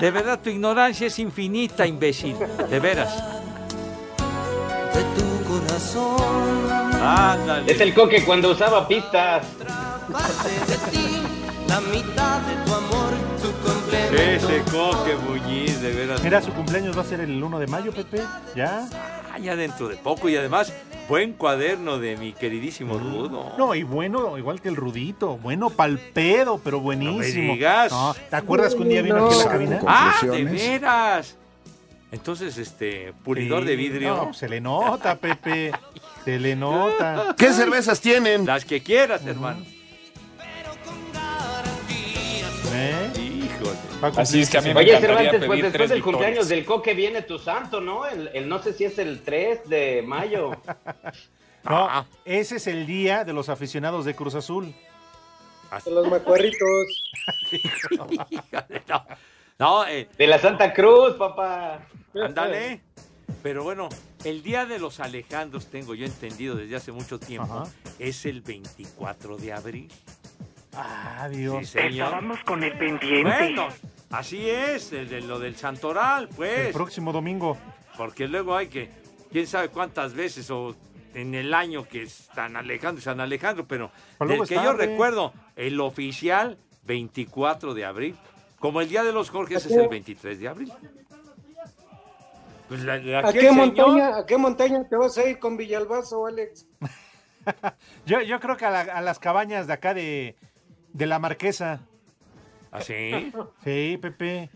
[0.00, 2.36] De verdad, tu ignorancia es infinita, imbécil.
[2.68, 3.14] De veras.
[4.92, 6.70] De tu corazón.
[7.00, 7.72] Ándale.
[7.72, 9.46] Es el coque cuando usaba pistas.
[10.10, 11.22] Parte de ti,
[11.68, 12.67] la mitad de tu.
[14.12, 16.22] Ese coque Muñiz, de veras.
[16.22, 18.22] Mira, su cumpleaños va a ser el 1 de mayo, Pepe.
[18.56, 18.88] ¿Ya?
[19.32, 20.72] Ah, ya dentro de poco y además,
[21.08, 23.52] buen cuaderno de mi queridísimo Rudo.
[23.58, 25.36] No, y bueno, igual que el Rudito.
[25.36, 27.52] Bueno, pal pedo, pero buenísimo.
[27.52, 27.92] digas.
[27.92, 29.80] No, ¿Te acuerdas que un día vino aquí a la cabina?
[29.86, 31.36] Ah, de veras.
[32.10, 34.16] Entonces, este, pulidor Sí, de vidrio.
[34.16, 35.72] no, se le nota, Pepe.
[36.24, 37.34] Se le nota.
[37.38, 38.44] ¿Qué cervezas tienen?
[38.44, 39.64] Las que quieras, hermano.
[44.02, 47.22] Así es que a mí me Oye, Cervantes, pues después del cumpleaños del coque viene
[47.22, 48.06] tu santo, ¿no?
[48.06, 50.52] El, el no sé si es el 3 de mayo.
[51.64, 54.72] No, ese es el día de los aficionados de Cruz Azul.
[55.84, 56.68] De los macuarritos.
[57.52, 59.04] Híjole, no.
[59.58, 61.86] No, eh, De la Santa Cruz, papá.
[62.14, 62.80] ándale.
[63.42, 63.88] Pero bueno,
[64.24, 67.64] el día de los Alejandros, tengo yo entendido desde hace mucho tiempo,
[67.98, 69.92] es el 24 de abril.
[70.80, 71.68] Ah, Dios.
[71.70, 71.78] Sí.
[71.78, 73.22] Estábamos con el pendiente.
[73.22, 73.68] Bueno,
[74.10, 76.66] así es, el de lo del Santoral, pues.
[76.68, 77.58] El próximo domingo.
[77.96, 78.88] Porque luego hay que,
[79.32, 80.76] quién sabe cuántas veces o
[81.14, 84.54] en el año que es San Alejandro y San Alejandro, pero Pero del luego que
[84.54, 88.16] yo recuerdo, el oficial 24 de abril.
[88.60, 90.72] Como el Día de los Jorges es el 23 de abril.
[92.68, 95.38] Pues la, la- ¿A qué el señor- montaña, a qué montaña te vas a ir
[95.38, 96.66] con Villalbazo, Alex?
[98.04, 100.36] Yo, yo creo que a, la- a las cabañas de acá de,
[100.92, 101.80] de la Marquesa.
[102.70, 103.32] ¿Ah, sí?
[103.64, 104.50] Sí, Pepe.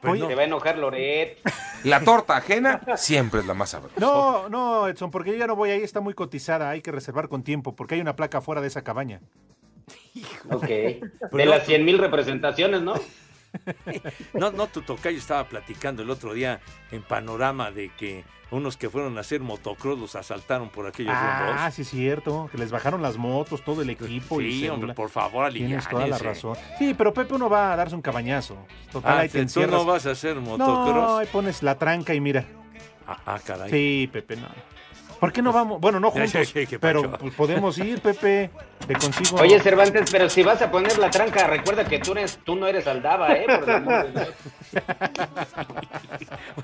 [0.00, 1.38] Pues Te va a enojar Loret.
[1.82, 3.98] La torta ajena siempre es la más sabrosa.
[3.98, 7.28] No, no, Edson, porque yo ya no voy ahí, está muy cotizada, hay que reservar
[7.28, 9.20] con tiempo, porque hay una placa fuera de esa cabaña.
[10.50, 10.66] Ok.
[11.32, 12.94] De las 100 mil representaciones, ¿no?
[14.34, 16.60] No, no, tu tocayo estaba platicando el otro día
[16.92, 21.46] en Panorama de que unos que fueron a hacer motocross los asaltaron por aquellos Ah,
[21.58, 21.74] rumbos.
[21.74, 24.40] sí, es cierto, que les bajaron las motos, todo el equipo.
[24.40, 24.74] y Sí, celular.
[24.74, 26.56] hombre, por favor, Tienes toda la razón.
[26.78, 28.56] Sí, pero Pepe uno va a darse un cabañazo.
[28.90, 29.72] Total, Ah, ahí te ¿tú encierras.
[29.72, 30.94] no vas a hacer motocross?
[30.94, 32.44] No, ahí pones la tranca y mira.
[33.06, 33.70] Ah, ah, caray.
[33.70, 34.48] Sí, Pepe, no.
[35.18, 35.80] ¿Por qué no vamos?
[35.80, 38.50] Bueno, no Ya, ya, juntos, ya, ¿qué pero pues, podemos ir, Pepe.
[38.86, 39.40] Te consigo.
[39.40, 42.66] Oye, Cervantes, pero si vas a poner la tranca, recuerda que tú, eres, tú no
[42.66, 43.44] eres Aldaba, ¿eh?
[43.46, 44.34] Por el amor de Dios.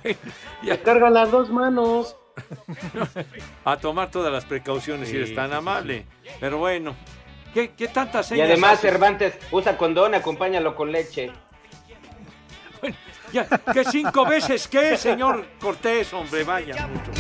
[0.65, 2.17] Te cargan las dos manos.
[3.65, 6.07] A tomar todas las precauciones si Sí, eres tan sí, sí, amable.
[6.41, 6.97] Pero bueno,
[7.55, 8.91] ¿Qué, qué tantas Y señas además haces?
[8.91, 11.31] Cervantes usa condón, acompáñalo con leche.
[13.33, 16.45] Ya, ¿Qué cinco veces qué, señor Cortés, hombre?
[16.45, 16.87] Vaya.
[16.89, 17.11] mucho.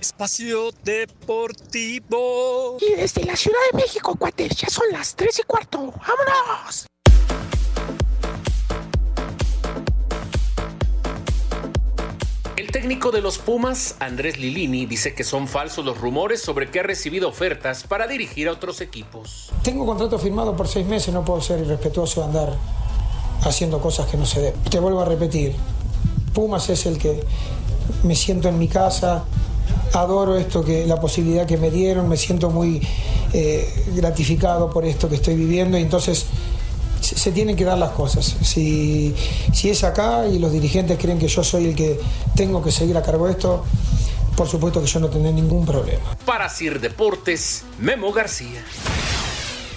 [0.00, 2.76] Espacio Deportivo.
[2.80, 5.78] Y desde la Ciudad de México, cuates, ya son las 3 y cuarto.
[5.78, 6.86] ¡Vámonos!
[12.56, 16.80] El técnico de los Pumas, Andrés Lilini, dice que son falsos los rumores sobre que
[16.80, 19.52] ha recibido ofertas para dirigir a otros equipos.
[19.62, 22.56] Tengo contrato firmado por seis meses, no puedo ser irrespetuoso de andar
[23.42, 24.62] haciendo cosas que no se deben.
[24.64, 25.54] Te vuelvo a repetir,
[26.32, 27.22] Pumas es el que
[28.02, 29.24] me siento en mi casa,
[29.92, 32.86] adoro esto que la posibilidad que me dieron, me siento muy
[33.32, 36.26] eh, gratificado por esto que estoy viviendo y entonces
[37.00, 38.36] se, tienen que dar las cosas.
[38.42, 39.14] Si,
[39.52, 41.98] si es acá y los dirigentes creen que yo soy el que
[42.34, 43.64] tengo que seguir a cargo de esto,
[44.36, 46.16] por supuesto que yo no tendré ningún problema.
[46.24, 48.62] Para Sir Deportes, Memo García.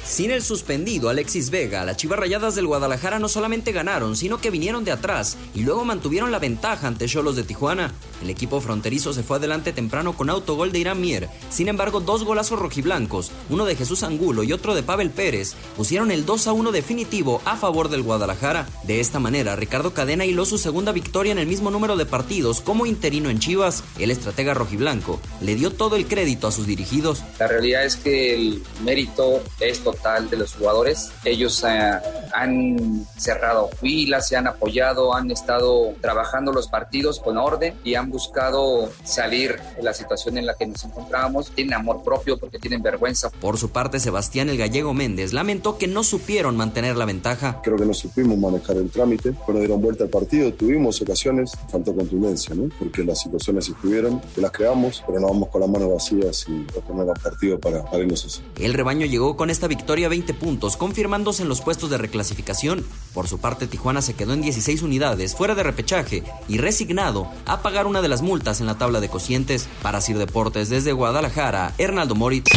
[0.09, 4.49] Sin el suspendido Alexis Vega, las Chivas Rayadas del Guadalajara no solamente ganaron, sino que
[4.49, 7.93] vinieron de atrás y luego mantuvieron la ventaja ante Cholos de Tijuana.
[8.23, 11.29] El equipo fronterizo se fue adelante temprano con autogol de Irán Mier.
[11.51, 16.09] Sin embargo, dos golazos rojiblancos, uno de Jesús Angulo y otro de Pavel Pérez, pusieron
[16.09, 18.67] el 2 a 1 definitivo a favor del Guadalajara.
[18.85, 22.61] De esta manera, Ricardo Cadena hiló su segunda victoria en el mismo número de partidos
[22.61, 23.83] como interino en Chivas.
[23.99, 27.21] El estratega rojiblanco le dio todo el crédito a sus dirigidos.
[27.37, 29.98] La realidad es que el mérito es total
[30.29, 31.11] de los jugadores.
[31.25, 31.91] Ellos eh,
[32.33, 38.09] han cerrado filas, se han apoyado, han estado trabajando los partidos con orden y han
[38.09, 41.51] buscado salir de la situación en la que nos encontrábamos.
[41.51, 43.29] Tienen amor propio porque tienen vergüenza.
[43.29, 47.59] Por su parte, Sebastián el Gallego Méndez lamentó que no supieron mantener la ventaja.
[47.61, 49.33] Creo que no supimos manejar el trámite.
[49.33, 52.69] Cuando dieron vuelta al partido, tuvimos ocasiones, faltó contundencia, ¿no?
[52.79, 56.65] Porque las situaciones estuvieron, que las creamos, pero no vamos con las manos vacías y
[56.73, 58.41] retornar al partido para, para irnos así.
[58.57, 62.85] El rebaño llegó con esta victoria a 20 puntos, confirmándose en los puestos de reclasificación.
[63.13, 67.63] Por su parte, Tijuana se quedó en 16 unidades, fuera de repechaje, y resignado a
[67.63, 69.67] pagar una de las multas en la tabla de cocientes.
[69.81, 72.49] Para Sir Deportes desde Guadalajara, Hernaldo Moritz.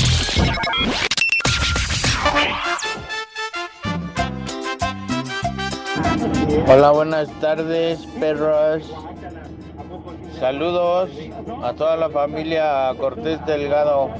[6.68, 8.82] Hola, buenas tardes, perros.
[10.38, 11.10] Saludos
[11.62, 14.10] a toda la familia Cortés Delgado.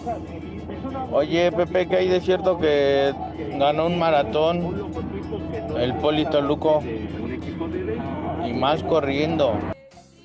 [1.10, 3.12] Oye, Pepe, que hay de cierto que
[3.58, 4.92] ganó un maratón
[5.78, 6.82] el Polito Luco
[8.46, 9.54] y más corriendo.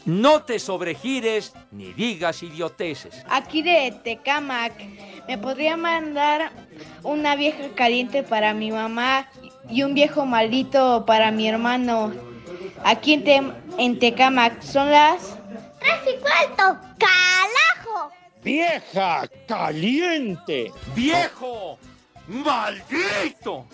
[0.06, 3.26] No te sobregires ni digas idioteces.
[3.30, 4.74] Aquí de Tecamac,
[5.28, 6.52] ¿me podría mandar
[7.04, 9.28] una vieja caliente para mi mamá
[9.70, 12.14] y un viejo maldito para mi hermano?
[12.86, 13.42] Aquí en, Te-
[13.78, 15.38] en Tecamac son las...
[15.80, 16.80] ¡Tres y cuarto!
[16.98, 17.67] ¡Calajo!
[18.48, 20.72] ¡Vieja caliente!
[20.96, 21.78] ¡Viejo!
[22.30, 23.66] ¡Maldito!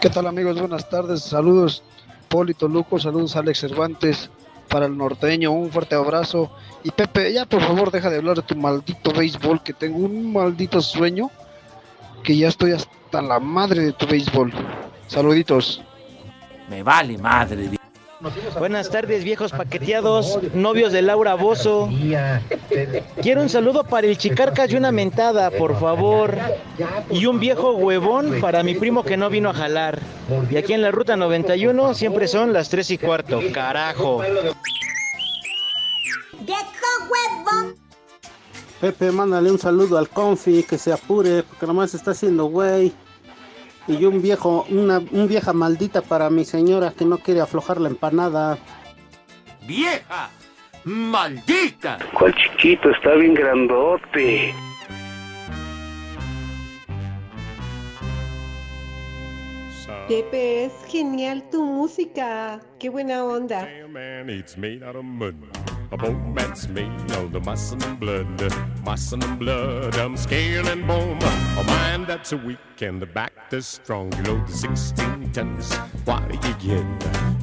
[0.00, 0.58] ¿Qué tal amigos?
[0.58, 1.82] Buenas tardes, saludos
[2.30, 4.30] Polito Luco, saludos Alex Cervantes,
[4.70, 6.50] para el norteño, un fuerte abrazo.
[6.82, 10.32] Y Pepe, ya por favor deja de hablar de tu maldito béisbol, que tengo un
[10.32, 11.30] maldito sueño,
[12.24, 14.50] que ya estoy hasta la madre de tu béisbol.
[15.08, 15.82] Saluditos.
[16.70, 17.79] Me vale madre.
[18.58, 21.88] Buenas tardes, viejos paqueteados, novios de Laura Bozo.
[23.22, 26.36] Quiero un saludo para el Chicarcas y una mentada, por favor.
[27.10, 29.98] Y un viejo huevón para mi primo que no vino a jalar.
[30.50, 33.40] Y aquí en la ruta 91 siempre son las 3 y cuarto.
[33.54, 34.20] Carajo.
[36.40, 36.62] ¡Viejo
[37.10, 37.74] huevón!
[38.82, 42.92] Pepe, mándale un saludo al Confi, que se apure, porque nomás está haciendo güey.
[43.86, 47.88] Y un viejo, una un vieja maldita para mi señora que no quiere aflojar la
[47.88, 48.58] empanada.
[49.66, 50.30] ¡Vieja!
[50.84, 51.98] ¡Maldita!
[52.12, 52.90] ¿Cuál chiquito?
[52.90, 54.54] Está bien grandote.
[60.08, 62.60] Pepe, es genial tu música.
[62.78, 63.68] Qué buena onda.
[65.92, 66.00] Of.
[66.00, 69.96] A bone man's made of the muscle and blood, muscle and blood.
[69.96, 74.12] I'm skin and bone, a mind that's weak and the back that's strong.
[74.16, 75.74] You know the 16 tons.
[76.04, 76.84] What get?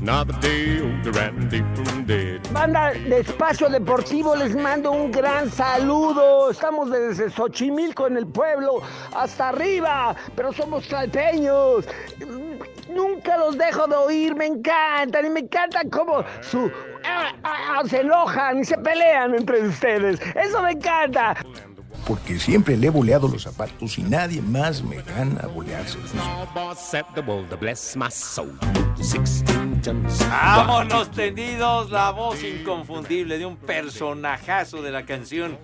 [0.02, 2.54] Another day older and different dead.
[2.54, 6.52] Banda de Espacio Deportivo, les mando un gran saludo.
[6.52, 8.82] Estamos desde Xochimilco en el pueblo
[9.16, 11.86] hasta arriba, pero somos salteños.
[12.90, 16.72] Nunca los dejo de oír, me encantan y me encanta cómo su
[17.04, 20.20] ah, ah, se enojan y se pelean entre ustedes.
[20.36, 21.36] Eso me encanta.
[22.08, 26.10] Porque siempre le he boleado los zapatos y nadie más me gana a boleárselos.
[26.12, 28.54] Small boss set the world to bless my soul.
[28.96, 29.44] 16
[29.82, 30.30] tons.
[30.30, 35.58] Vámonos tendidos, la voz inconfundible de un personajazo de la canción,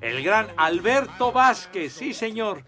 [0.00, 2.64] el gran Alberto Vázquez, sí señor.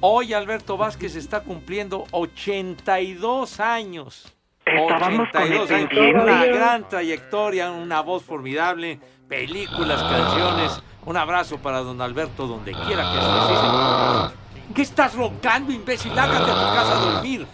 [0.00, 4.32] Hoy Alberto Vázquez está cumpliendo 82 años.
[4.64, 6.20] Estábamos con el años, pendiente.
[6.22, 10.82] una gran trayectoria, una voz formidable, películas, canciones.
[11.06, 13.40] Un abrazo para don Alberto donde quiera que esté.
[13.48, 14.32] Sí, señor.
[14.74, 16.14] ¿Qué estás roncando, imbécil?
[16.14, 17.46] Lárgate a tu casa a dormir.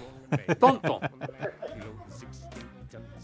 [0.58, 1.00] Tonto.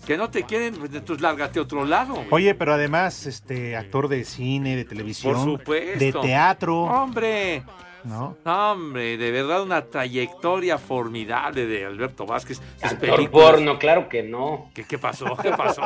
[0.07, 2.15] Que no te quieren, pues, entonces lárgate a otro lado.
[2.15, 2.27] güey.
[2.31, 5.99] Oye, pero además, este, actor de cine, de televisión, Por supuesto.
[5.99, 7.65] de teatro, Hombre.
[8.05, 8.37] ¿No?
[8.45, 12.59] Hombre, de verdad una trayectoria formidable de Alberto Vázquez.
[12.77, 14.71] Sus Actor películas- porno, claro que no.
[14.75, 15.37] ¿Qué, qué pasó?
[15.43, 15.83] ¿Qué pasó?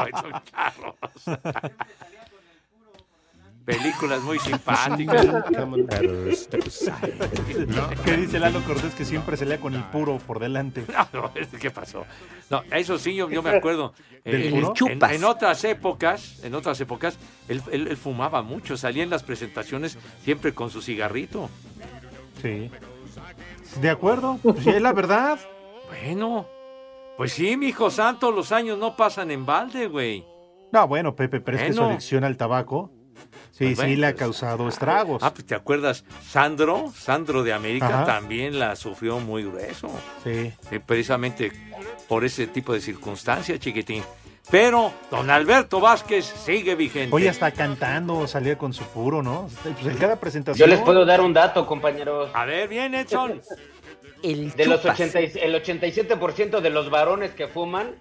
[3.64, 5.24] Películas muy simpáticas.
[8.04, 10.84] Que dice Lalo Cortés que siempre se lea con el puro por delante.
[11.14, 12.04] No, no, ¿qué pasó?
[12.50, 13.94] No, eso sí, yo, yo me acuerdo.
[14.24, 15.02] ¿Del eh, en-.
[15.14, 19.96] En, otras épocas, en otras épocas, él, él- él fumaba mucho, salía en las presentaciones
[20.24, 21.48] siempre con su cigarrito.
[22.44, 22.70] Sí.
[23.80, 25.38] De acuerdo, pues es la verdad.
[26.02, 26.46] Bueno,
[27.16, 30.24] pues sí, mi hijo santo, los años no pasan en balde, güey.
[30.72, 32.90] No, bueno, Pepe, pero es que su adicción al tabaco,
[33.52, 35.22] sí, Pues sí bueno, le ha pues, causado estragos.
[35.22, 38.06] Ah, pues te acuerdas, Sandro, Sandro de América Ajá.
[38.06, 39.88] también la sufrió muy grueso.
[40.24, 40.52] Sí.
[40.68, 41.52] Sí, precisamente
[42.08, 44.02] por ese tipo de circunstancias, chiquitín.
[44.50, 47.14] Pero don Alberto Vázquez sigue vigente.
[47.14, 49.48] Oye, hasta cantando salía con su puro, ¿no?
[49.62, 50.70] Pues en cada Yo presentación.
[50.70, 52.30] les puedo dar un dato, compañeros.
[52.34, 53.40] A ver, bien, Edson.
[54.22, 57.94] De los 80, y- el 87% de los varones que fuman,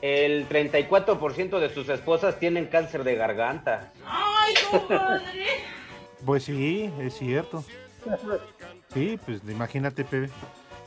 [0.00, 3.92] el 34% de sus esposas tienen cáncer de garganta.
[6.24, 7.62] Pues sí, es cierto.
[8.94, 10.30] Sí, pues imagínate, Pepe.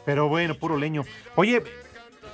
[0.06, 1.04] Pero bueno, puro leño.
[1.36, 1.89] Oye, ¿Qué- qué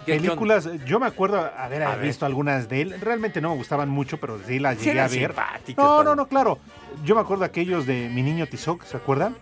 [0.06, 2.06] películas, yo me acuerdo haber A ver.
[2.06, 2.96] visto algunas de él.
[3.02, 5.36] Realmente no me gustaban mucho, pero sí las Sí llegué a ver.
[5.78, 6.60] No, no, no, claro.
[7.04, 9.36] Yo me acuerdo aquellos de Mi Niño Tizoc, ¿se acuerdan?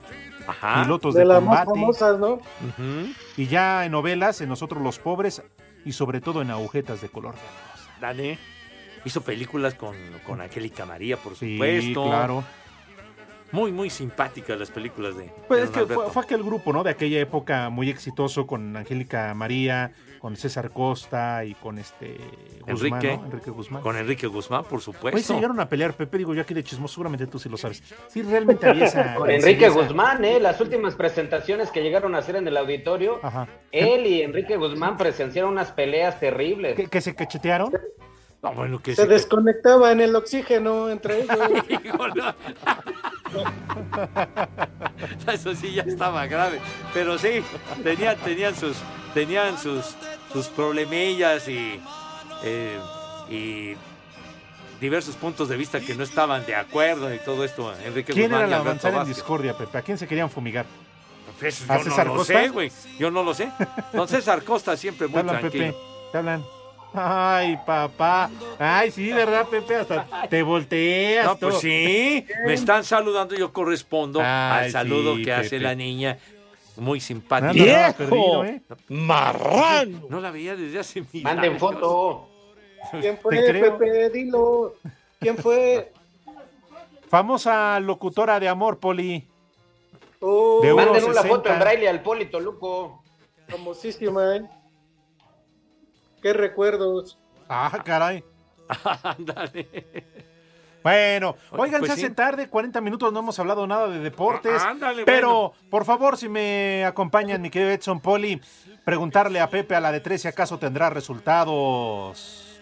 [0.47, 0.83] Ajá.
[0.83, 2.33] Pilotos De de, las más famosas, ¿no?
[2.33, 3.13] Ujú.
[3.37, 5.41] Y ya en novelas, en Nosotros los Pobres,
[5.85, 7.35] y sobre todo en Agujetas de Color.
[8.01, 8.37] Dale.
[9.05, 12.05] Hizo películas con, con Angélica María, por Sí, supuesto.
[12.05, 12.43] claro.
[13.51, 15.31] Muy, muy simpáticas las películas de.
[15.47, 16.83] Pues de es que fue, fue aquel grupo, ¿no?
[16.83, 19.91] De aquella época muy exitoso con Angélica María,
[20.23, 22.15] con César Costa y con este
[22.65, 23.17] Guzmán, Enrique.
[23.17, 23.25] ¿no?
[23.25, 23.81] Enrique Guzmán.
[23.83, 25.33] Con Enrique Guzmán, por Oye, se supuesto.
[25.33, 27.83] llegaron a pelear, Pepe, digo yo aquí de chismoso, seguramente tú sí lo sabes.
[28.07, 29.15] Sí, realmente había esa...
[29.15, 30.39] Con Enrique esa- Guzmán, ¿eh?
[30.39, 33.49] Las últimas presentaciones que llegaron a hacer en el auditorio, Ajá.
[33.73, 36.77] él y Enrique Guzmán presenciaron unas peleas terribles.
[36.77, 37.73] ¿Que, que se cachetearon?
[38.41, 41.37] No, bueno, que Se desconectaba en el oxígeno entre ellos.
[45.33, 46.59] Eso sí ya estaba grave.
[46.93, 47.43] Pero sí,
[47.83, 48.77] tenían, tenían sus,
[49.13, 49.95] tenían sus,
[50.33, 51.79] sus problemillas y,
[52.43, 52.79] eh,
[53.29, 53.75] y
[54.81, 57.73] diversos puntos de vista que no estaban de acuerdo y todo esto.
[57.85, 59.77] Enrique ¿Quién Guzmán era la avanzada en discordia, Pepe?
[59.77, 60.65] ¿A quién se querían fumigar?
[61.39, 62.41] Pues, ¿A yo César no lo Costa?
[62.41, 62.71] sé, güey.
[62.99, 63.49] Yo no lo sé.
[63.93, 65.65] Don César Costa siempre Te muy hablan, tranquilo.
[65.67, 65.77] Pepe.
[66.11, 66.43] Te hablan.
[66.95, 68.29] Ay, papá.
[68.59, 69.77] Ay, sí, ¿verdad, Pepe?
[69.77, 71.25] Hasta te volteas.
[71.25, 71.61] No, pues todo.
[71.61, 75.63] sí, me están saludando, yo correspondo Ay, al saludo sí, que hace Pepe.
[75.63, 76.19] la niña.
[76.77, 77.53] Muy simpática.
[77.53, 78.61] Nada, nada perdido, ¿eh?
[78.89, 80.07] ¡Marrano!
[80.09, 82.29] No la veía desde hace mil Manden foto.
[82.99, 83.37] ¿Quién fue.
[83.37, 84.09] Pepe?
[84.09, 84.75] Dilo.
[85.19, 85.91] ¿Quién fue?
[87.07, 89.27] Famosa locutora de amor, Poli.
[90.19, 91.11] Oh, De Manden 1.60.
[91.11, 93.03] una foto en braille al Polito Luco.
[93.47, 94.41] famosísima, ¿eh?
[96.21, 97.19] Qué recuerdos.
[97.49, 98.23] Ah, caray.
[99.03, 100.23] Ándale.
[100.83, 102.13] Bueno, oigan, pues se hace sí.
[102.13, 104.61] tarde, 40 minutos, no hemos hablado nada de deportes.
[104.61, 108.41] Ah, ándale, pero, por favor, si me acompañan, mi querido Edson Poli,
[108.83, 112.59] preguntarle a Pepe a la de tres si acaso tendrá resultados.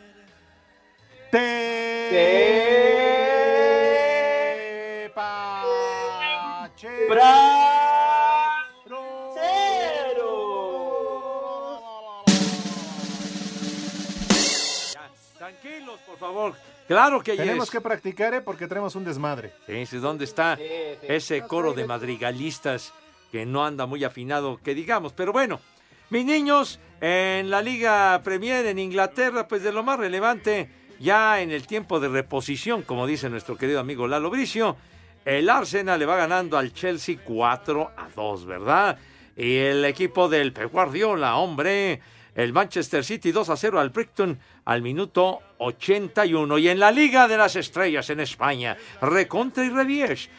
[15.38, 16.54] Tranquilos, por favor.
[16.92, 17.72] Claro que ya Tenemos es.
[17.72, 18.42] que practicar, ¿eh?
[18.42, 19.54] Porque tenemos un desmadre.
[19.66, 20.60] Sí, sí, ¿dónde está
[21.08, 22.92] ese coro de madrigalistas
[23.32, 25.14] que no anda muy afinado, que digamos?
[25.14, 25.62] Pero bueno,
[26.10, 31.52] mis niños, en la Liga Premier en Inglaterra, pues de lo más relevante, ya en
[31.52, 34.76] el tiempo de reposición, como dice nuestro querido amigo Lalo Bricio,
[35.24, 39.00] el Arsenal le va ganando al Chelsea 4 a 2, ¿verdad?
[39.38, 42.02] Y el equipo del Pep Guardiola, hombre,
[42.36, 46.58] el Manchester City 2 a 0 al Brighton al minuto 81.
[46.58, 50.30] Y en la Liga de las Estrellas en España, Recontra y Revies.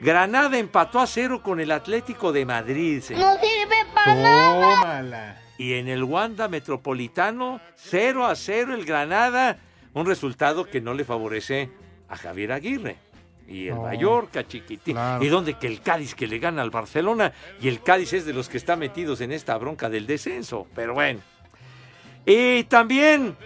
[0.00, 3.02] Granada empató a cero con el Atlético de Madrid.
[3.02, 3.22] señor.
[3.22, 4.74] No sirve para nada.
[4.80, 5.42] Tómala.
[5.58, 9.58] Y en el Wanda Metropolitano, 0 a 0 el Granada.
[9.92, 11.68] Un resultado que no le favorece
[12.08, 12.96] a Javier Aguirre.
[13.46, 13.82] Y el No.
[13.82, 14.94] Mallorca, chiquitín.
[14.94, 15.22] Claro.
[15.22, 17.32] Y donde que el Cádiz que le gana al Barcelona.
[17.60, 20.66] Y el Cádiz es de los que está metidos en esta bronca del descenso.
[20.74, 21.20] Pero bueno.
[22.26, 23.36] Y también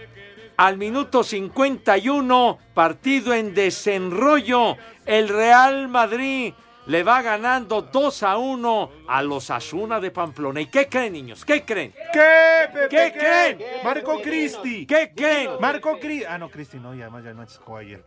[0.57, 6.53] al minuto 51, partido en desenrollo, el Real Madrid
[6.87, 10.61] le va ganando 2 a 1 a los Asuna de Pamplona.
[10.61, 11.45] ¿Y qué creen, niños?
[11.45, 11.95] ¿Qué creen?
[12.12, 12.89] ¿Qué, Pepe?
[12.91, 13.59] ¿Qué creen?
[13.83, 14.87] Marco Cristi.
[14.87, 15.51] ¿Qué creen?
[15.61, 16.27] Marco Cristi.
[16.29, 18.05] Ah, no, Cristi, no, ya, ya no jugó ayer.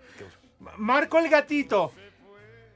[0.59, 1.91] Ma- Marco el gatito.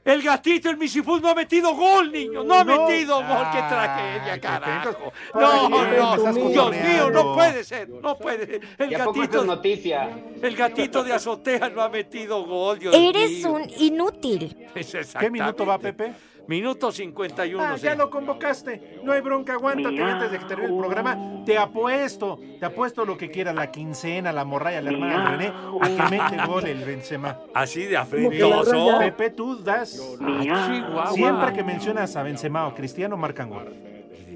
[0.04, 2.42] El gatito, el Misifus no ha metido gol, niño.
[2.42, 2.86] No ha No.
[2.88, 3.46] metido gol.
[3.52, 5.12] ¡Qué Ah, tragedia, carajo!
[5.34, 7.88] No, no, Dios mío, no puede ser.
[7.88, 8.60] No puede ser.
[8.78, 10.10] El ¿Y a poco esto es gatito, noticia?
[10.42, 13.52] el gatito de azotea no ha metido gol, Dios Eres mío.
[13.52, 14.56] un inútil.
[14.74, 15.78] Es ¿Qué minuto va.
[15.78, 16.12] Pepe?
[16.48, 17.62] Minuto 51.
[17.62, 19.00] Ah, ya lo convocaste.
[19.02, 21.42] No hay bronca, aguántate antes de que termine el programa.
[21.44, 25.88] Te apuesto, te apuesto lo que quieras, la quincena, la morralla, la hermana René, a
[25.88, 27.38] que mete gol el Benzema.
[27.54, 28.98] Así de afrentoso.
[28.98, 30.00] Pepe, tú das.
[30.20, 31.10] Ah.
[31.14, 33.72] Siempre que mencionas a Benzema o Cristiano, marcan gol.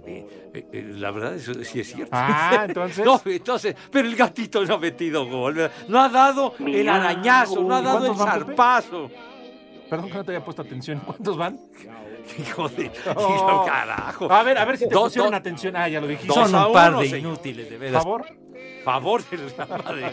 [0.09, 2.11] Eh, eh, La verdad, eso sí es cierto.
[2.13, 3.05] Ah, entonces.
[3.05, 5.71] No, entonces, pero el gatito no ha metido gol.
[5.89, 9.36] No ha dado el arañazo, no ha dado el ¿Cuántos van, Pepe?
[9.89, 11.01] Perdón que no te había puesto atención.
[11.05, 11.59] ¿Cuántos van?
[12.39, 12.91] Hijo de.
[13.15, 13.65] Oh.
[13.67, 14.33] carajo.
[14.33, 15.77] A ver, a ver si te Dos- pusieron dos- atención.
[15.77, 16.29] Ah, ya lo dijiste.
[16.29, 18.03] dos Son a un par uno, de inútiles, de veras.
[18.03, 18.25] ¿Favor?
[18.85, 20.05] Favor de la madre.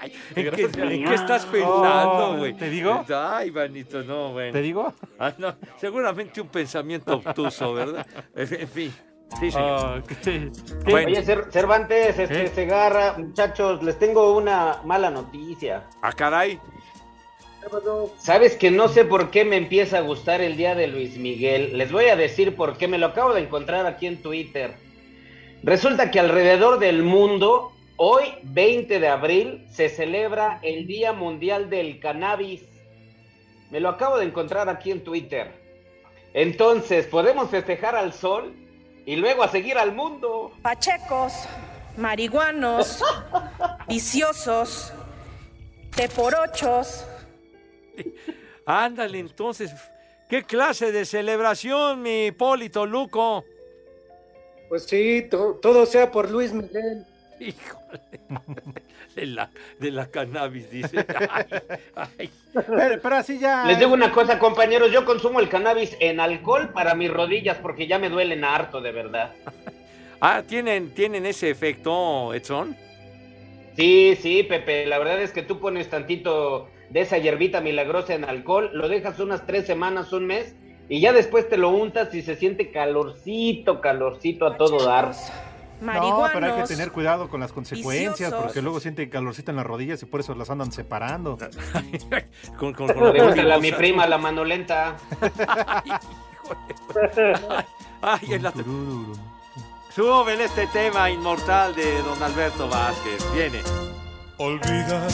[0.00, 0.76] Ay, ¿En, qué, Gracias.
[0.76, 2.54] en qué estás pensando, Oh, güey?
[2.54, 3.04] ¿te digo?
[3.14, 4.52] Ay, Vanito, no, bueno.
[4.52, 4.94] ¿Te digo?
[5.18, 8.06] Ah, no, seguramente un pensamiento obtuso, ¿verdad?
[8.34, 8.94] En fin.
[9.38, 9.80] Sí, señor.
[9.80, 10.50] Ah, ¿qué?
[10.90, 11.06] Bueno.
[11.08, 12.48] Oye, Cer- Cervantes, este, ¿Eh?
[12.48, 15.84] Segarra, muchachos, les tengo una mala noticia.
[16.02, 16.58] Ah, caray.
[18.18, 21.76] Sabes que no sé por qué me empieza a gustar el día de Luis Miguel.
[21.76, 22.88] Les voy a decir por qué.
[22.88, 24.74] Me lo acabo de encontrar aquí en Twitter.
[25.62, 32.00] Resulta que alrededor del mundo, hoy, 20 de abril, se celebra el Día Mundial del
[32.00, 32.62] Cannabis.
[33.70, 35.52] Me lo acabo de encontrar aquí en Twitter.
[36.32, 38.54] Entonces, podemos festejar al sol
[39.04, 40.52] y luego a seguir al mundo.
[40.62, 41.32] Pachecos,
[41.96, 43.02] marihuanos,
[43.88, 44.92] viciosos,
[45.94, 47.04] teporochos.
[48.66, 49.72] Ándale, entonces.
[50.28, 53.44] ¿Qué clase de celebración, mi Hipólito Luco?
[54.68, 57.04] Pues sí, to- todo sea por Luis Miguel.
[57.40, 58.00] Híjole.
[59.16, 61.04] De la, de la cannabis, dice.
[61.28, 61.44] Ay,
[61.96, 62.30] ay.
[62.54, 63.64] Pero, pero así ya.
[63.64, 67.88] Les digo una cosa, compañeros, yo consumo el cannabis en alcohol para mis rodillas porque
[67.88, 69.34] ya me duelen harto, de verdad.
[70.22, 72.76] Ah, ¿tienen, ¿tienen ese efecto, Edson?
[73.74, 78.24] Sí, sí, Pepe, la verdad es que tú pones tantito de esa hierbita milagrosa en
[78.24, 80.54] alcohol, lo dejas unas tres semanas, un mes,
[80.88, 85.12] y ya después te lo untas y se siente calorcito, calorcito a todo dar.
[85.80, 88.42] No, pero hay que tener cuidado con las consecuencias, viciosos.
[88.42, 91.38] porque luego sienten calorcito en las rodillas y por eso las andan separando.
[92.58, 94.96] con, con, con mi prima, la mano lenta.
[98.02, 98.52] Ay, en la...
[99.94, 103.26] Súbele este tema inmortal de don Alberto Vázquez.
[103.32, 103.60] Viene.
[104.38, 105.08] Olvida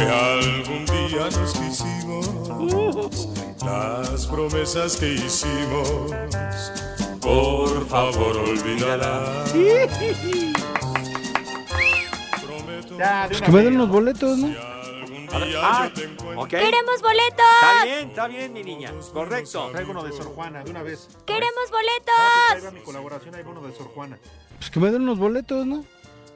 [0.00, 3.28] que algún día nos quisimos,
[3.62, 6.10] las promesas que hicimos,
[7.20, 9.50] por favor olvídalas.
[13.28, 13.74] Pues que me den vez.
[13.74, 14.54] unos boletos, ¿no?
[15.62, 15.90] Ah,
[16.36, 16.48] ok.
[16.48, 17.46] ¡Queremos boletos!
[17.62, 18.92] Está bien, está bien, mi niña.
[19.12, 19.68] Correcto.
[19.70, 21.08] Traigo uno de Sor Juana, de una vez.
[21.26, 22.72] ¡Queremos Ah, pues ahí va boletos!
[22.72, 24.18] mi colaboración, va uno de Sor Juana.
[24.58, 25.84] Pues que me den unos boletos, ¿no?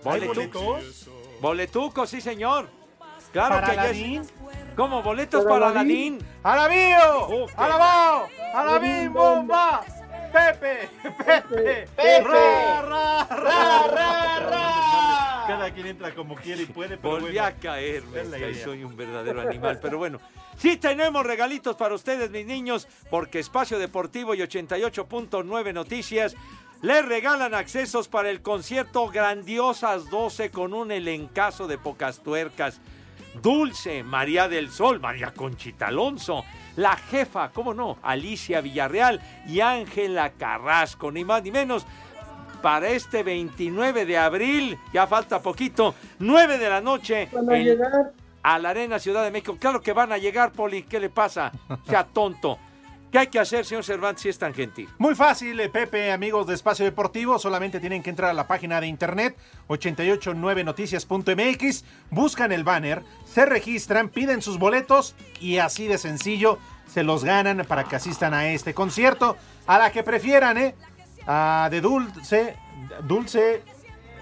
[0.04, 0.62] ¿Hay Boletucos.
[0.62, 1.08] boletos?
[1.40, 2.68] Boletucos, sí, señor.
[3.34, 4.22] Claro ¿Para que ya es- Aladín?
[4.76, 5.02] ¿Cómo?
[5.02, 6.18] ¿Boletos ¿Para para Aladín?
[6.42, 6.94] Aladín?
[6.94, 7.46] ¡Alabío!
[7.56, 8.28] ¡Alabao!
[8.54, 9.84] ¡Alabín bomba!
[10.32, 10.88] ¡Pepe!
[11.02, 11.88] ¡Pepe!
[11.94, 12.22] ¡Pepe!
[12.22, 13.86] ¡Ra, ra, ra!
[13.88, 15.44] ¡Ra, ra!
[15.46, 17.44] Cada quien entra como quiere y puede, pero Volví bueno.
[17.44, 18.54] a caerme.
[18.54, 19.78] soy un verdadero animal.
[19.82, 20.18] Pero bueno,
[20.56, 26.34] sí tenemos regalitos para ustedes, mis niños, porque Espacio Deportivo y 88.9 Noticias
[26.82, 32.80] les regalan accesos para el concierto Grandiosas 12 con un elencazo de pocas tuercas.
[33.42, 36.44] Dulce, María del Sol, María Conchita Alonso,
[36.76, 41.86] la jefa, cómo no, Alicia Villarreal y Ángela Carrasco, ni más ni menos
[42.62, 47.64] para este 29 de abril, ya falta poquito, 9 de la noche, Van a en-
[47.64, 48.12] llegar.
[48.42, 49.56] a la Arena Ciudad de México.
[49.60, 51.52] Claro que van a llegar, Poli, ¿qué le pasa?
[51.86, 52.58] Sea tonto.
[53.14, 54.88] ¿Qué hay que hacer, señor Cervantes, si es tan gentil?
[54.98, 57.38] Muy fácil, eh, Pepe, amigos de Espacio Deportivo.
[57.38, 59.36] Solamente tienen que entrar a la página de internet
[59.68, 66.58] 889noticias.mx, buscan el banner, se registran, piden sus boletos y así de sencillo
[66.92, 69.36] se los ganan para que asistan a este concierto.
[69.68, 70.74] A la que prefieran, ¿eh?
[71.24, 72.56] Ah, de dulce,
[73.04, 73.62] dulce.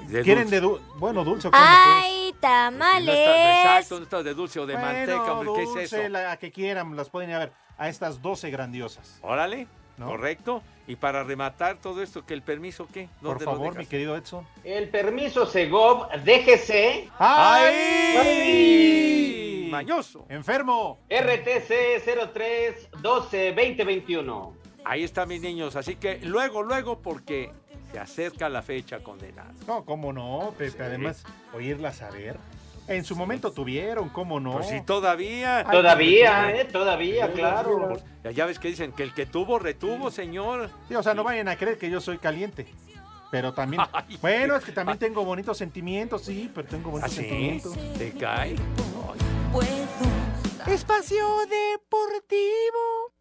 [0.06, 0.56] De ¿Quieren dulce.
[0.56, 0.84] de dulce?
[0.98, 1.48] Bueno, dulce?
[1.52, 3.16] Ay, tamales.
[3.16, 5.52] Exacto, ¿dónde está de dulce o de Bueno, manteca, hombre?
[5.54, 6.08] ¿Qué es eso?
[6.10, 7.52] La que quieran, las pueden ir a ver.
[7.78, 9.18] A estas 12 grandiosas.
[9.22, 9.66] Órale,
[9.98, 10.62] correcto.
[10.86, 13.08] Y para rematar todo esto, ¿que el permiso qué?
[13.20, 14.46] Por ¿Dónde lo favor, mi querido Edson.
[14.64, 17.08] El permiso Segov, déjese.
[17.18, 18.58] ¡Ay!
[19.70, 20.26] ¡Mañoso!
[20.28, 20.98] ¡Enfermo!
[21.08, 24.56] RTC 03 12 2021.
[24.84, 25.76] Ahí está, mis niños.
[25.76, 27.52] Así que luego, luego, porque
[27.92, 29.52] se acerca la fecha condenada.
[29.66, 30.82] No, cómo no, Pepe.
[30.82, 32.38] Además, oírla saber.
[32.88, 34.52] En su momento tuvieron, cómo no.
[34.52, 35.64] Pues sí, todavía.
[35.70, 37.96] Todavía, eh, todavía, claro.
[38.24, 40.70] Ya, ya ves que dicen que el que tuvo, retuvo, señor.
[40.88, 42.66] Sí, o sea, no vayan a creer que yo soy caliente.
[43.30, 43.82] Pero también.
[44.22, 47.28] bueno, es que también tengo bonitos sentimientos, sí, pero tengo bonitos ¿Ah, sí?
[47.28, 47.76] sentimientos.
[47.98, 48.56] ¿Te cae?
[50.66, 53.12] Espacio Deportivo.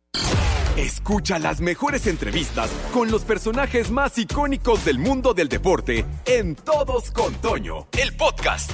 [0.77, 7.11] Escucha las mejores entrevistas con los personajes más icónicos del mundo del deporte en Todos
[7.11, 8.71] con Toño, el podcast.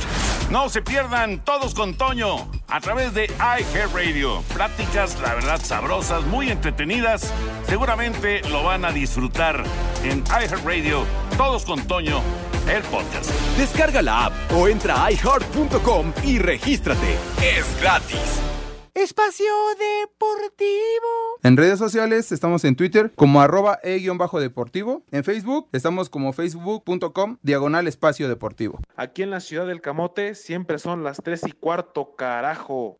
[0.51, 4.43] No se pierdan todos con Toño a través de iHeartRadio.
[4.53, 7.33] Pláticas, la verdad, sabrosas, muy entretenidas.
[7.67, 9.63] Seguramente lo van a disfrutar
[10.03, 11.03] en iHeartRadio.
[11.35, 12.21] Todos con Toño,
[12.71, 13.31] el podcast.
[13.57, 17.17] Descarga la app o entra a iHeart.com y regístrate.
[17.41, 18.39] Es gratis.
[18.97, 21.37] Espacio Deportivo.
[21.43, 25.03] En redes sociales estamos en Twitter como arroba e-deportivo.
[25.11, 28.79] En Facebook estamos como facebook.com diagonal espacio deportivo.
[28.95, 32.97] Aquí en la ciudad del Camote siempre son las 3 y cuarto, carajo.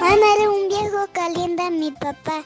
[0.00, 2.42] Mándale un viejo caliente a mi papá.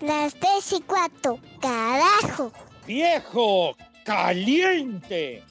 [0.00, 2.52] Las tres y cuatro, carajo.
[2.86, 3.74] ¡Viejo
[4.04, 5.42] caliente!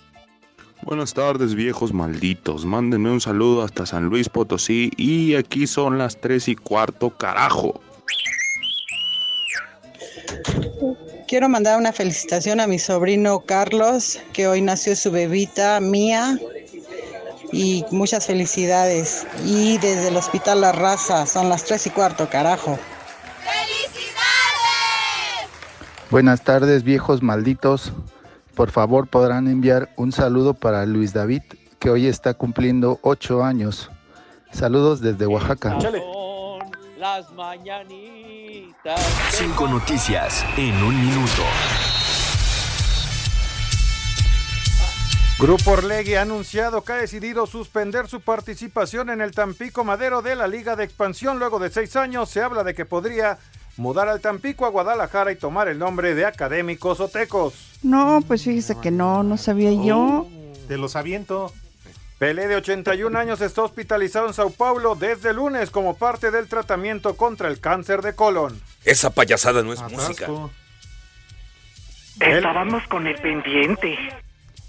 [0.87, 2.63] Buenas tardes, viejos malditos.
[2.63, 7.81] Mándenme un saludo hasta San Luis Potosí y aquí son las 3 y cuarto, carajo.
[11.27, 16.39] Quiero mandar una felicitación a mi sobrino Carlos, que hoy nació su bebita Mía.
[17.51, 19.27] Y muchas felicidades.
[19.43, 22.79] Y desde el Hospital La Raza, son las 3 y cuarto, carajo.
[26.09, 27.91] Buenas tardes, viejos malditos.
[28.57, 31.43] Por favor, podrán enviar un saludo para Luis David,
[31.77, 33.91] que hoy está cumpliendo 8 años.
[34.51, 35.77] Saludos desde Oaxaca.
[36.97, 38.99] Las mañanitas.
[39.29, 41.43] Cinco noticias en un minuto.
[45.37, 50.35] Grupo Orlegui ha anunciado que ha decidido suspender su participación en el Tampico Madero de
[50.35, 51.37] la Liga de Expansión.
[51.37, 53.37] Luego de seis años se habla de que podría
[53.77, 57.53] mudar al Tampico a Guadalajara y tomar el nombre de Académicos Otecos.
[57.83, 60.27] No, pues fíjese que no, no sabía yo.
[60.67, 61.53] Te los aviento.
[62.17, 66.47] Pelé de 81 años está hospitalizado en Sao Paulo desde el lunes como parte del
[66.47, 68.59] tratamiento contra el cáncer de colon.
[68.83, 70.27] Esa payasada no es música.
[72.19, 73.95] Estábamos con el pendiente.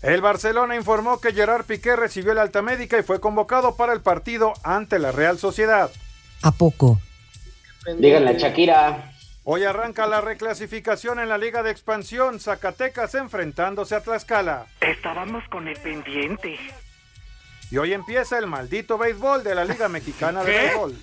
[0.02, 4.02] El Barcelona informó que Gerard Piqué recibió el alta médica y fue convocado para el
[4.02, 5.90] partido ante la Real Sociedad.
[6.42, 7.00] ¿A poco?
[7.96, 9.12] Díganle a Shakira.
[9.44, 14.66] Hoy arranca la reclasificación en la Liga de Expansión, Zacatecas enfrentándose a Tlaxcala.
[14.80, 16.58] Estábamos con el pendiente.
[17.70, 20.52] Y hoy empieza el maldito béisbol de la Liga Mexicana de.
[20.52, 20.94] Béisbol.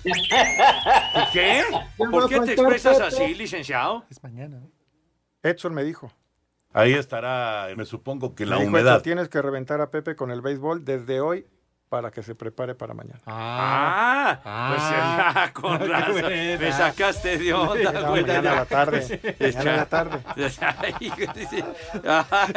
[1.32, 1.64] ¿Qué?
[1.96, 4.04] ¿Por qué te expresas así, licenciado?
[4.10, 4.60] Es mañana.
[5.42, 6.12] Edson me dijo.
[6.72, 8.94] Ahí estará, me supongo que la Me dijo, humedad.
[8.94, 11.46] "Edson, tienes que reventar a Pepe con el béisbol desde hoy
[11.88, 13.20] para que se prepare para mañana.
[13.26, 14.38] Ah,
[14.74, 16.32] pues ya, con razón.
[16.60, 18.22] Me sacaste de onda, No, güey.
[18.22, 20.18] mañana a la tarde, mañana a la tarde.
[20.78, 21.64] Ay, dice,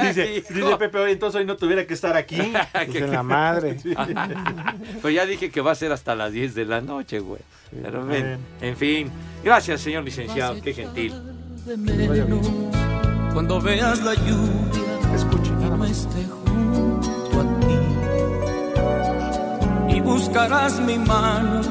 [0.02, 2.38] Dice, dice Pepe, hoy entonces hoy no tuviera que estar aquí.
[2.88, 3.78] Dice la madre.
[5.02, 7.42] Pues ya dije que va a ser hasta las 10 de la noche, güey.
[7.84, 8.70] Pero ven, bien.
[8.72, 9.12] en fin.
[9.44, 10.60] Gracias, señor licenciado.
[10.62, 11.14] Qué gentil.
[13.34, 16.39] Cuando veas la lluvia Escuche, y no
[20.10, 21.62] buscarás mi mano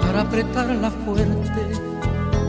[0.00, 1.62] para apretarla fuerte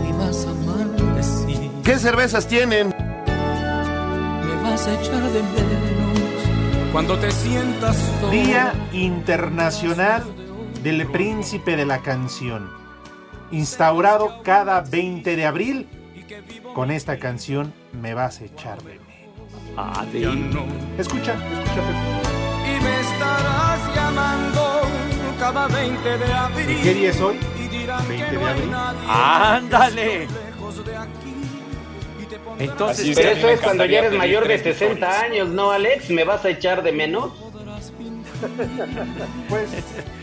[0.08, 1.72] y vas a maldecir.
[1.84, 2.90] ¿Qué cervezas tienen?
[2.90, 8.32] Me vas a echar de menos cuando te sientas solo.
[8.32, 10.24] Día Internacional
[10.84, 12.70] del Príncipe de la Canción.
[13.52, 15.90] Instaurado cada 20 de abril.
[16.76, 19.02] Con esta canción me vas a echar de menos.
[19.76, 20.06] Ah,
[20.98, 21.98] Escucha, escucha, Pepe.
[22.68, 24.81] Y me estarás llamando
[25.42, 26.70] cada 20 de abril.
[26.70, 27.40] ¿Y qué día es hoy?
[27.58, 28.70] Y dirán 20 que de abril.
[28.70, 30.28] nadie ¡Ándale!
[32.60, 36.12] Entonces, Pero eso es cuando ya eres mayor de 60 años, ¿no, Alex?
[36.12, 37.32] ¿Me vas a echar de menos?
[39.50, 39.70] Pues,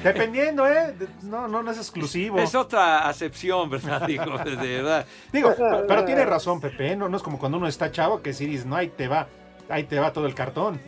[0.02, 0.92] dependiendo, ¿eh?
[1.22, 2.38] No, no, no es exclusivo.
[2.38, 4.02] Es otra acepción, ¿verdad?
[4.08, 5.06] Digo, de verdad.
[5.32, 5.54] Digo,
[5.86, 6.92] pero tiene razón, Pepe.
[6.92, 6.96] ¿eh?
[6.96, 9.28] No, no es como cuando uno está chavo que si dices, no, ahí te va,
[9.68, 10.80] ahí te va todo el cartón.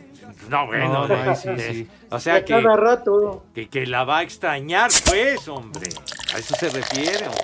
[0.49, 1.87] No, bueno, No, no, ahí sí, es- sí.
[2.09, 3.43] o sea que, Cada rato.
[3.53, 5.89] que, que la va a extrañar, pues, hombre.
[6.33, 7.43] A eso se refiere, hombre.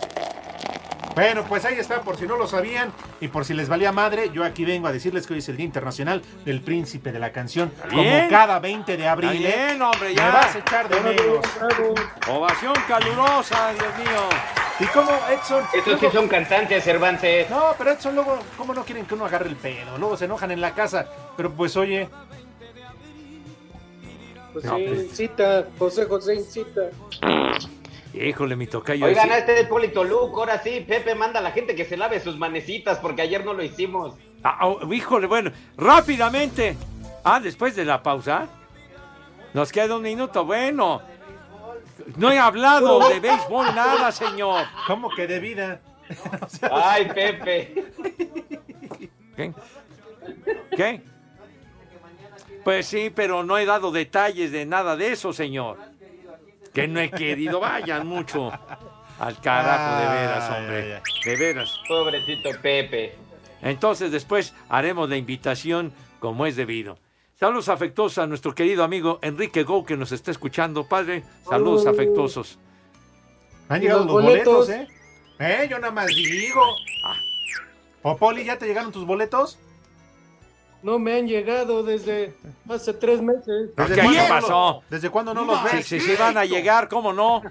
[1.15, 4.29] Bueno, pues ahí está, por si no lo sabían y por si les valía madre,
[4.31, 7.31] yo aquí vengo a decirles que hoy es el Día Internacional del Príncipe de la
[7.31, 7.71] Canción.
[7.89, 8.29] Como bien.
[8.29, 9.43] cada 20 de abril.
[9.43, 9.67] Está ¿eh?
[9.69, 10.29] bien, hombre, Me ya.
[10.31, 11.45] vas a echar de menos.
[12.29, 14.29] Ovación calurosa, Dios mío.
[14.79, 15.63] ¿Y cómo, Edson?
[15.73, 17.49] Estos sí Luego- son cantantes, Cervantes.
[17.49, 19.97] No, pero Edson, luego, ¿cómo no quieren que uno agarre el pedo?
[19.97, 21.07] Luego se enojan en la casa.
[21.35, 22.07] Pero pues, oye,
[24.53, 26.81] Pues No, sí, pues- incita, José José incita.
[28.13, 29.05] Híjole, mi tocayo.
[29.05, 31.95] Oigan, a este es Polito Luco, ahora sí, Pepe manda a la gente que se
[31.95, 34.15] lave sus manecitas porque ayer no lo hicimos.
[34.43, 36.75] Ah, oh, híjole, bueno, rápidamente.
[37.23, 38.47] Ah, después de la pausa.
[39.53, 41.01] Nos queda un minuto, bueno.
[42.15, 44.65] No he hablado de béisbol nada, señor.
[44.85, 45.81] ¿cómo que de vida?
[46.71, 47.85] Ay, Pepe.
[49.35, 49.53] ¿Qué?
[50.75, 51.01] ¿Qué?
[52.63, 55.77] Pues sí, pero no he dado detalles de nada de eso, señor.
[56.73, 58.51] Que no he querido, vayan mucho
[59.19, 61.01] al carajo, de veras, hombre.
[61.25, 61.79] De veras.
[61.87, 63.15] Pobrecito Pepe.
[63.61, 66.97] Entonces después haremos la invitación como es debido.
[67.39, 71.23] Saludos afectuosos a nuestro querido amigo Enrique Go que nos está escuchando, padre.
[71.47, 71.89] Saludos Oh.
[71.89, 72.57] afectuosos.
[73.69, 74.89] Han ¿Y llegado los los boletos, boletos?
[75.39, 75.63] ¿eh?
[75.63, 75.67] ¿eh?
[75.69, 76.61] Yo nada más digo.
[78.01, 79.59] ¿O Poli, ya te llegaron tus boletos?
[80.81, 82.33] No me han llegado desde
[82.69, 83.69] hace tres meses.
[83.75, 84.83] ¿Qué cuándo no pasó?
[84.89, 85.85] ¿Desde cuándo no los Si ves?
[85.85, 87.43] si, si van a llegar, ¿cómo no?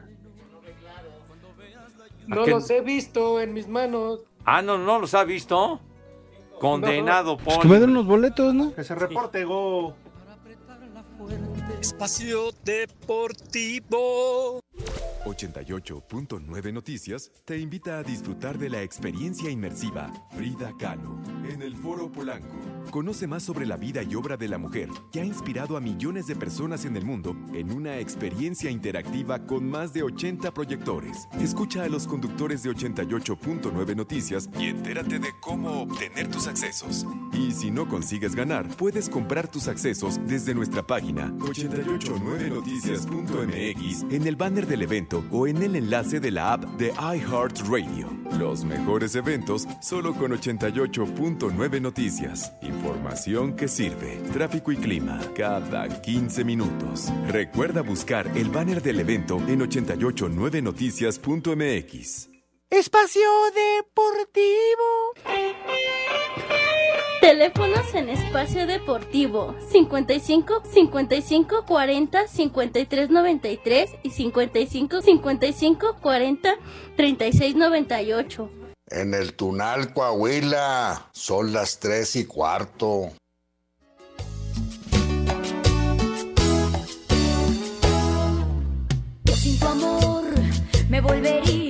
[2.26, 2.50] No qué?
[2.50, 4.20] los he visto en mis manos.
[4.44, 5.80] Ah, no, no los ha visto.
[6.58, 7.62] Condenado Pues por.
[7.62, 8.74] que me den unos boletos, ¿no?
[8.74, 9.94] Que se reporte, Go.
[11.80, 14.60] Espacio Deportivo.
[15.26, 21.18] 88.9 Noticias te invita a disfrutar de la experiencia inmersiva Frida Kahlo
[21.50, 22.54] en el Foro Polanco.
[22.90, 26.28] Conoce más sobre la vida y obra de la mujer que ha inspirado a millones
[26.28, 31.26] de personas en el mundo en una experiencia interactiva con más de 80 proyectores.
[31.40, 37.04] Escucha a los conductores de 88.9 Noticias y entérate de cómo obtener tus accesos.
[37.32, 44.36] Y si no consigues ganar, puedes comprar tus accesos desde nuestra página 889noticias.mx en el
[44.36, 48.08] banner del evento o en el enlace de la app de iHeartRadio.
[48.38, 52.52] Los mejores eventos solo con 88.9 Noticias.
[52.62, 54.20] Información que sirve.
[54.32, 57.12] Tráfico y clima cada 15 minutos.
[57.28, 62.28] Recuerda buscar el banner del evento en 889noticias.mx.
[62.70, 65.14] Espacio Deportivo.
[67.26, 76.54] Teléfonos en espacio deportivo 55 55 40 53 93 y 55 55 40
[76.96, 78.50] 36 98.
[78.90, 83.10] En el Tunal, Coahuila, son las tres y cuarto.
[89.24, 90.22] Yo sin tu amor
[90.88, 91.65] me volvería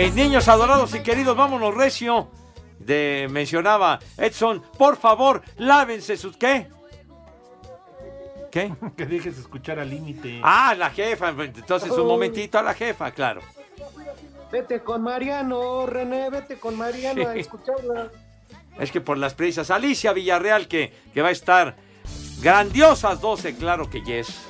[0.00, 2.30] Mis niños adorados y queridos, vámonos recio.
[2.78, 6.38] De, mencionaba Edson, por favor, lávense sus...
[6.38, 6.68] ¿Qué?
[8.50, 8.72] ¿Qué?
[8.96, 10.40] Que dejes de escuchar al límite.
[10.42, 11.28] Ah, la jefa.
[11.28, 13.42] Entonces un momentito a la jefa, claro.
[14.50, 18.10] Vete con Mariano, René, vete con Mariano a escucharla.
[18.78, 19.70] Es que por las prisas.
[19.70, 21.76] Alicia Villarreal, que, que va a estar
[22.40, 24.46] grandiosas 12, claro que yes.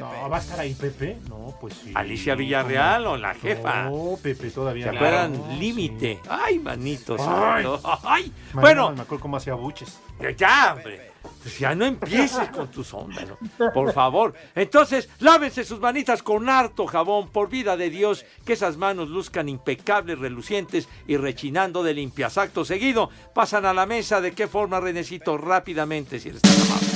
[0.00, 1.18] No, ¿va a estar ahí Pepe?
[1.28, 1.92] No, pues sí.
[1.94, 3.84] Alicia Villarreal o la jefa.
[3.84, 5.32] No, Pepe, todavía ¿Se acuerdan?
[5.32, 6.20] No, Límite.
[6.28, 7.64] Ay, manito Ay.
[8.02, 8.32] Ay.
[8.52, 9.98] Mariano, Bueno, Me acuerdo cómo hacía buches.
[10.36, 11.12] ya, hombre.
[11.42, 13.72] Pues ya no empieces con tus ondas, ¿no?
[13.72, 14.34] por favor.
[14.54, 19.48] Entonces, lávense sus manitas con harto jabón, por vida de Dios, que esas manos luzcan
[19.48, 22.38] impecables, relucientes y rechinando de limpias.
[22.38, 24.20] Acto seguido, pasan a la mesa.
[24.20, 25.36] ¿De qué forma, Renecito?
[25.38, 26.88] Rápidamente, si eres tan amable.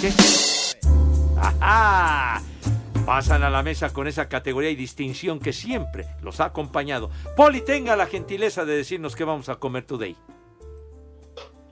[0.00, 0.53] ¿Qué?
[3.06, 7.10] Pasan a la mesa con esa categoría y distinción que siempre los ha acompañado.
[7.36, 10.16] Poli, tenga la gentileza de decirnos qué vamos a comer today.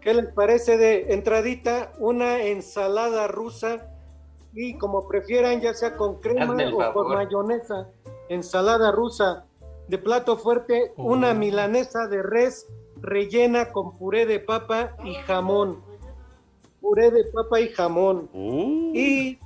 [0.00, 1.92] ¿Qué les parece de entradita?
[1.98, 3.88] Una ensalada rusa
[4.52, 7.88] y como prefieran, ya sea con crema o con mayonesa.
[8.28, 9.46] Ensalada rusa.
[9.88, 11.04] De plato fuerte, Oh.
[11.12, 12.66] una milanesa de res
[13.00, 15.82] rellena con puré de papa y jamón.
[16.80, 18.28] Puré de papa y jamón.
[18.32, 18.92] Uh.
[18.94, 19.38] Y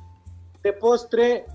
[0.66, 1.46] de postre,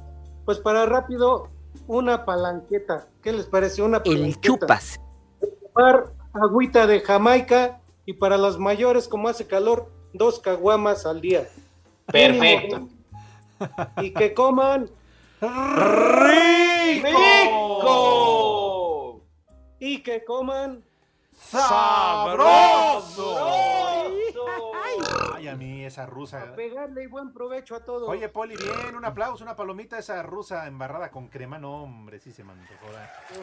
[0.46, 1.50] Pues para rápido,
[1.86, 3.08] una palanqueta.
[3.22, 3.84] ¿Qué les parece?
[3.84, 4.28] Una palanqueta.
[4.28, 5.00] El chupas.
[5.74, 11.48] Tomar agüita de Jamaica y para los mayores, como hace calor, dos caguamas al día.
[12.08, 12.88] Perfecto.
[14.02, 14.90] Y que coman
[15.40, 17.12] ¡Rico!
[19.80, 20.84] y que coman
[21.50, 23.36] ¡Sabroso!
[25.52, 26.56] A mí esa rusa.
[26.56, 28.08] pegarle y buen provecho a todos.
[28.10, 31.58] Oye, Poli, bien, un aplauso, una palomita esa rusa embarrada con crema.
[31.58, 32.88] No, hombre, sí se me antojó.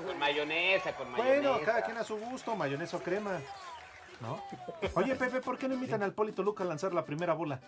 [0.07, 1.51] Con mayonesa, con mayonesa.
[1.51, 3.39] Bueno, cada quien a su gusto, mayonesa o crema.
[4.21, 4.43] ¿No?
[4.95, 7.61] Oye, Pepe, ¿por qué no invitan al Poli Toluca a lanzar la primera bola?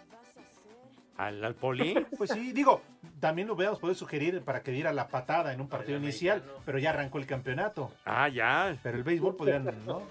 [1.17, 1.95] ¿Al, al poli?
[2.17, 2.81] Pues sí, digo,
[3.21, 6.79] también lo hubiéramos podido sugerir para que diera la patada en un partido inicial, pero
[6.79, 7.93] ya arrancó el campeonato.
[8.07, 8.77] Ah, ya.
[8.83, 10.03] Pero el béisbol podrían, ¿no?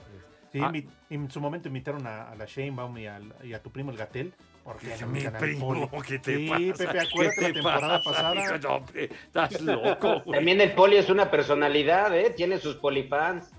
[0.52, 0.72] Sí, Ah.
[1.12, 3.97] en su momento invitaron a, a la Sheinbaum y, al- y a tu primo el
[3.97, 4.34] Gatel.
[4.64, 6.04] ¿Por qué no Mi primo, Poli?
[6.08, 6.84] ¿qué te sí, pasa?
[6.86, 8.36] Pepe, acuérdate ¿Qué la te temporada pasa, pasada.
[8.43, 8.58] hijo?
[8.62, 10.38] No, hombre, estás loco, güey.
[10.38, 12.32] También el poli es una personalidad, ¿eh?
[12.36, 13.52] Tiene sus polifans.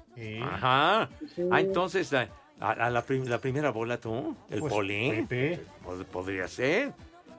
[0.43, 1.09] Ajá.
[1.51, 2.29] Ah, entonces, a,
[2.61, 5.11] a- a la, prim- la primera bola tú, el Pues, poli.
[5.27, 5.61] Pepe.
[5.85, 6.93] Pod- Podría ser.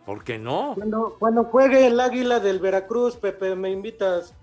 [0.06, 0.74] ¿Por qué no?
[0.76, 4.34] Cuando, cuando juegue el águila del Veracruz, Pepe, me invitas.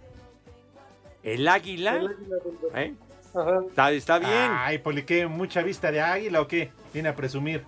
[1.23, 1.97] El águila.
[1.97, 2.73] El águila del Veracruz.
[2.77, 2.95] ¿eh?
[3.39, 3.61] Ajá.
[3.69, 4.31] Está, está bien.
[4.53, 5.27] Ay, Poli, ¿qué?
[5.27, 6.73] ¿Mucha vista de águila o qué?
[6.93, 7.65] Viene a presumir.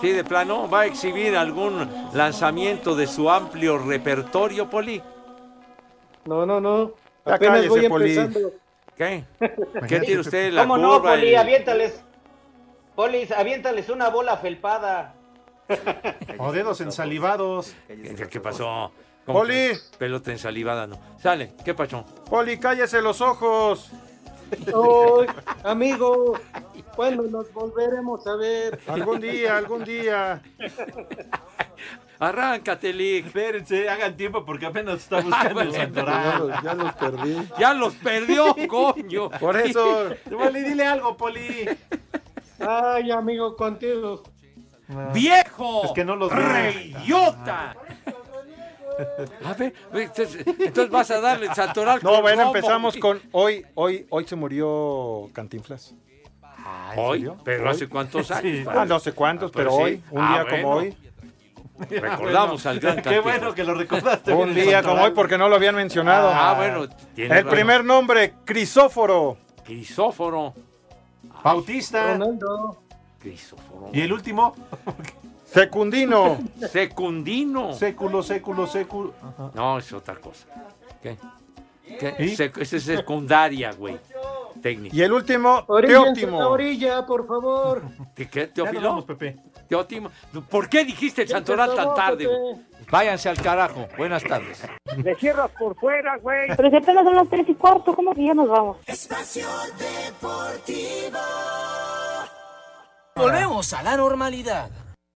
[0.00, 5.00] Sí, de plano, ¿va a exhibir algún lanzamiento de su amplio repertorio, Poli?
[6.24, 6.92] No, no, no.
[7.24, 8.28] Ya Apenas cállese, voy Poli.
[8.96, 9.24] ¿Qué?
[9.88, 11.10] ¿Qué tiene usted la ¿Cómo no, curva?
[11.12, 11.28] Poli?
[11.28, 12.02] el- Aviéntales.
[12.96, 15.14] Poli, aviéntales una bola felpada.
[16.38, 17.74] O dedos ensalivados.
[17.86, 18.90] ¿Qué, qué pasó?
[19.28, 19.72] ¿Cómo Poli.
[19.98, 20.98] Pelota ensalivada, no.
[21.22, 22.02] Sale, ¿qué pasó?
[22.30, 23.90] Poli, cállese los ojos.
[24.50, 25.26] Ay,
[25.64, 26.38] amigo,
[26.96, 28.80] ¿cuándo nos volveremos a ver?
[28.86, 30.40] Algún día, algún día.
[32.20, 33.26] Arráncate, Lick.
[33.26, 35.70] Espérense, hagan tiempo porque apenas está Ah, buscando bueno.
[35.70, 36.38] el Ya santoral.
[36.48, 37.48] los, ya los perdí.
[37.58, 39.30] Ya los perdió, coño.
[39.30, 40.08] Por eso.
[40.30, 41.68] Poli, dile algo, Poli.
[42.58, 44.22] Ay, amigo, contigo.
[45.12, 45.84] ¡Viejo!
[45.84, 46.38] Es que no los veo.
[46.40, 47.76] ¡Reyota!
[49.44, 52.56] A ver, entonces, entonces vas a darle el santoral No, bueno, romo.
[52.56, 55.94] empezamos con hoy, hoy, hoy se murió Cantinflas.
[56.96, 58.66] Hoy, pero hace cuántos años.
[58.70, 59.82] Ah, no sé cuántos, Ah, pues pero sí.
[59.82, 60.62] hoy, un Ah, día bueno.
[60.62, 60.96] como hoy.
[61.90, 63.38] Recordamos al gran Qué Cantinflas.
[63.40, 64.32] bueno que lo recordaste.
[64.34, 64.84] Un día santoral.
[64.84, 66.30] como hoy porque no lo habían mencionado.
[66.34, 66.88] Ah, bueno.
[67.14, 67.50] tiene El razón.
[67.56, 69.38] primer nombre, Crisóforo.
[69.64, 70.54] Crisóforo.
[71.44, 72.14] Bautista.
[72.14, 72.82] Ronaldo.
[73.20, 73.90] Crisóforo.
[73.92, 74.54] Y el último,
[75.52, 76.38] Secundino.
[76.70, 77.72] Secundino.
[77.74, 79.14] século, século, século.
[79.54, 80.46] No, es otra cosa.
[81.02, 81.16] ¿Qué?
[81.98, 82.14] ¿Qué?
[82.18, 82.36] ¿Y?
[82.36, 83.98] Sec- esa es secundaria, güey.
[84.62, 84.94] Técnica.
[84.94, 86.38] Y el último, Oríllense a la Teótimo.
[86.48, 87.82] orilla, por favor.
[88.14, 88.88] ¿Qué, qué Teófilo?
[88.88, 89.36] vamos, Pepe.
[89.68, 90.10] Teótimo.
[90.50, 92.26] ¿Por qué dijiste el santoral tan tarde?
[92.26, 92.56] Güey?
[92.90, 93.86] Váyanse al carajo.
[93.96, 94.62] Buenas tardes.
[94.96, 96.48] Le cierras por fuera, güey.
[96.56, 98.78] Pero si apenas son las tres y cuarto, ¿cómo que ya nos vamos?
[103.14, 104.70] Volvemos a la normalidad.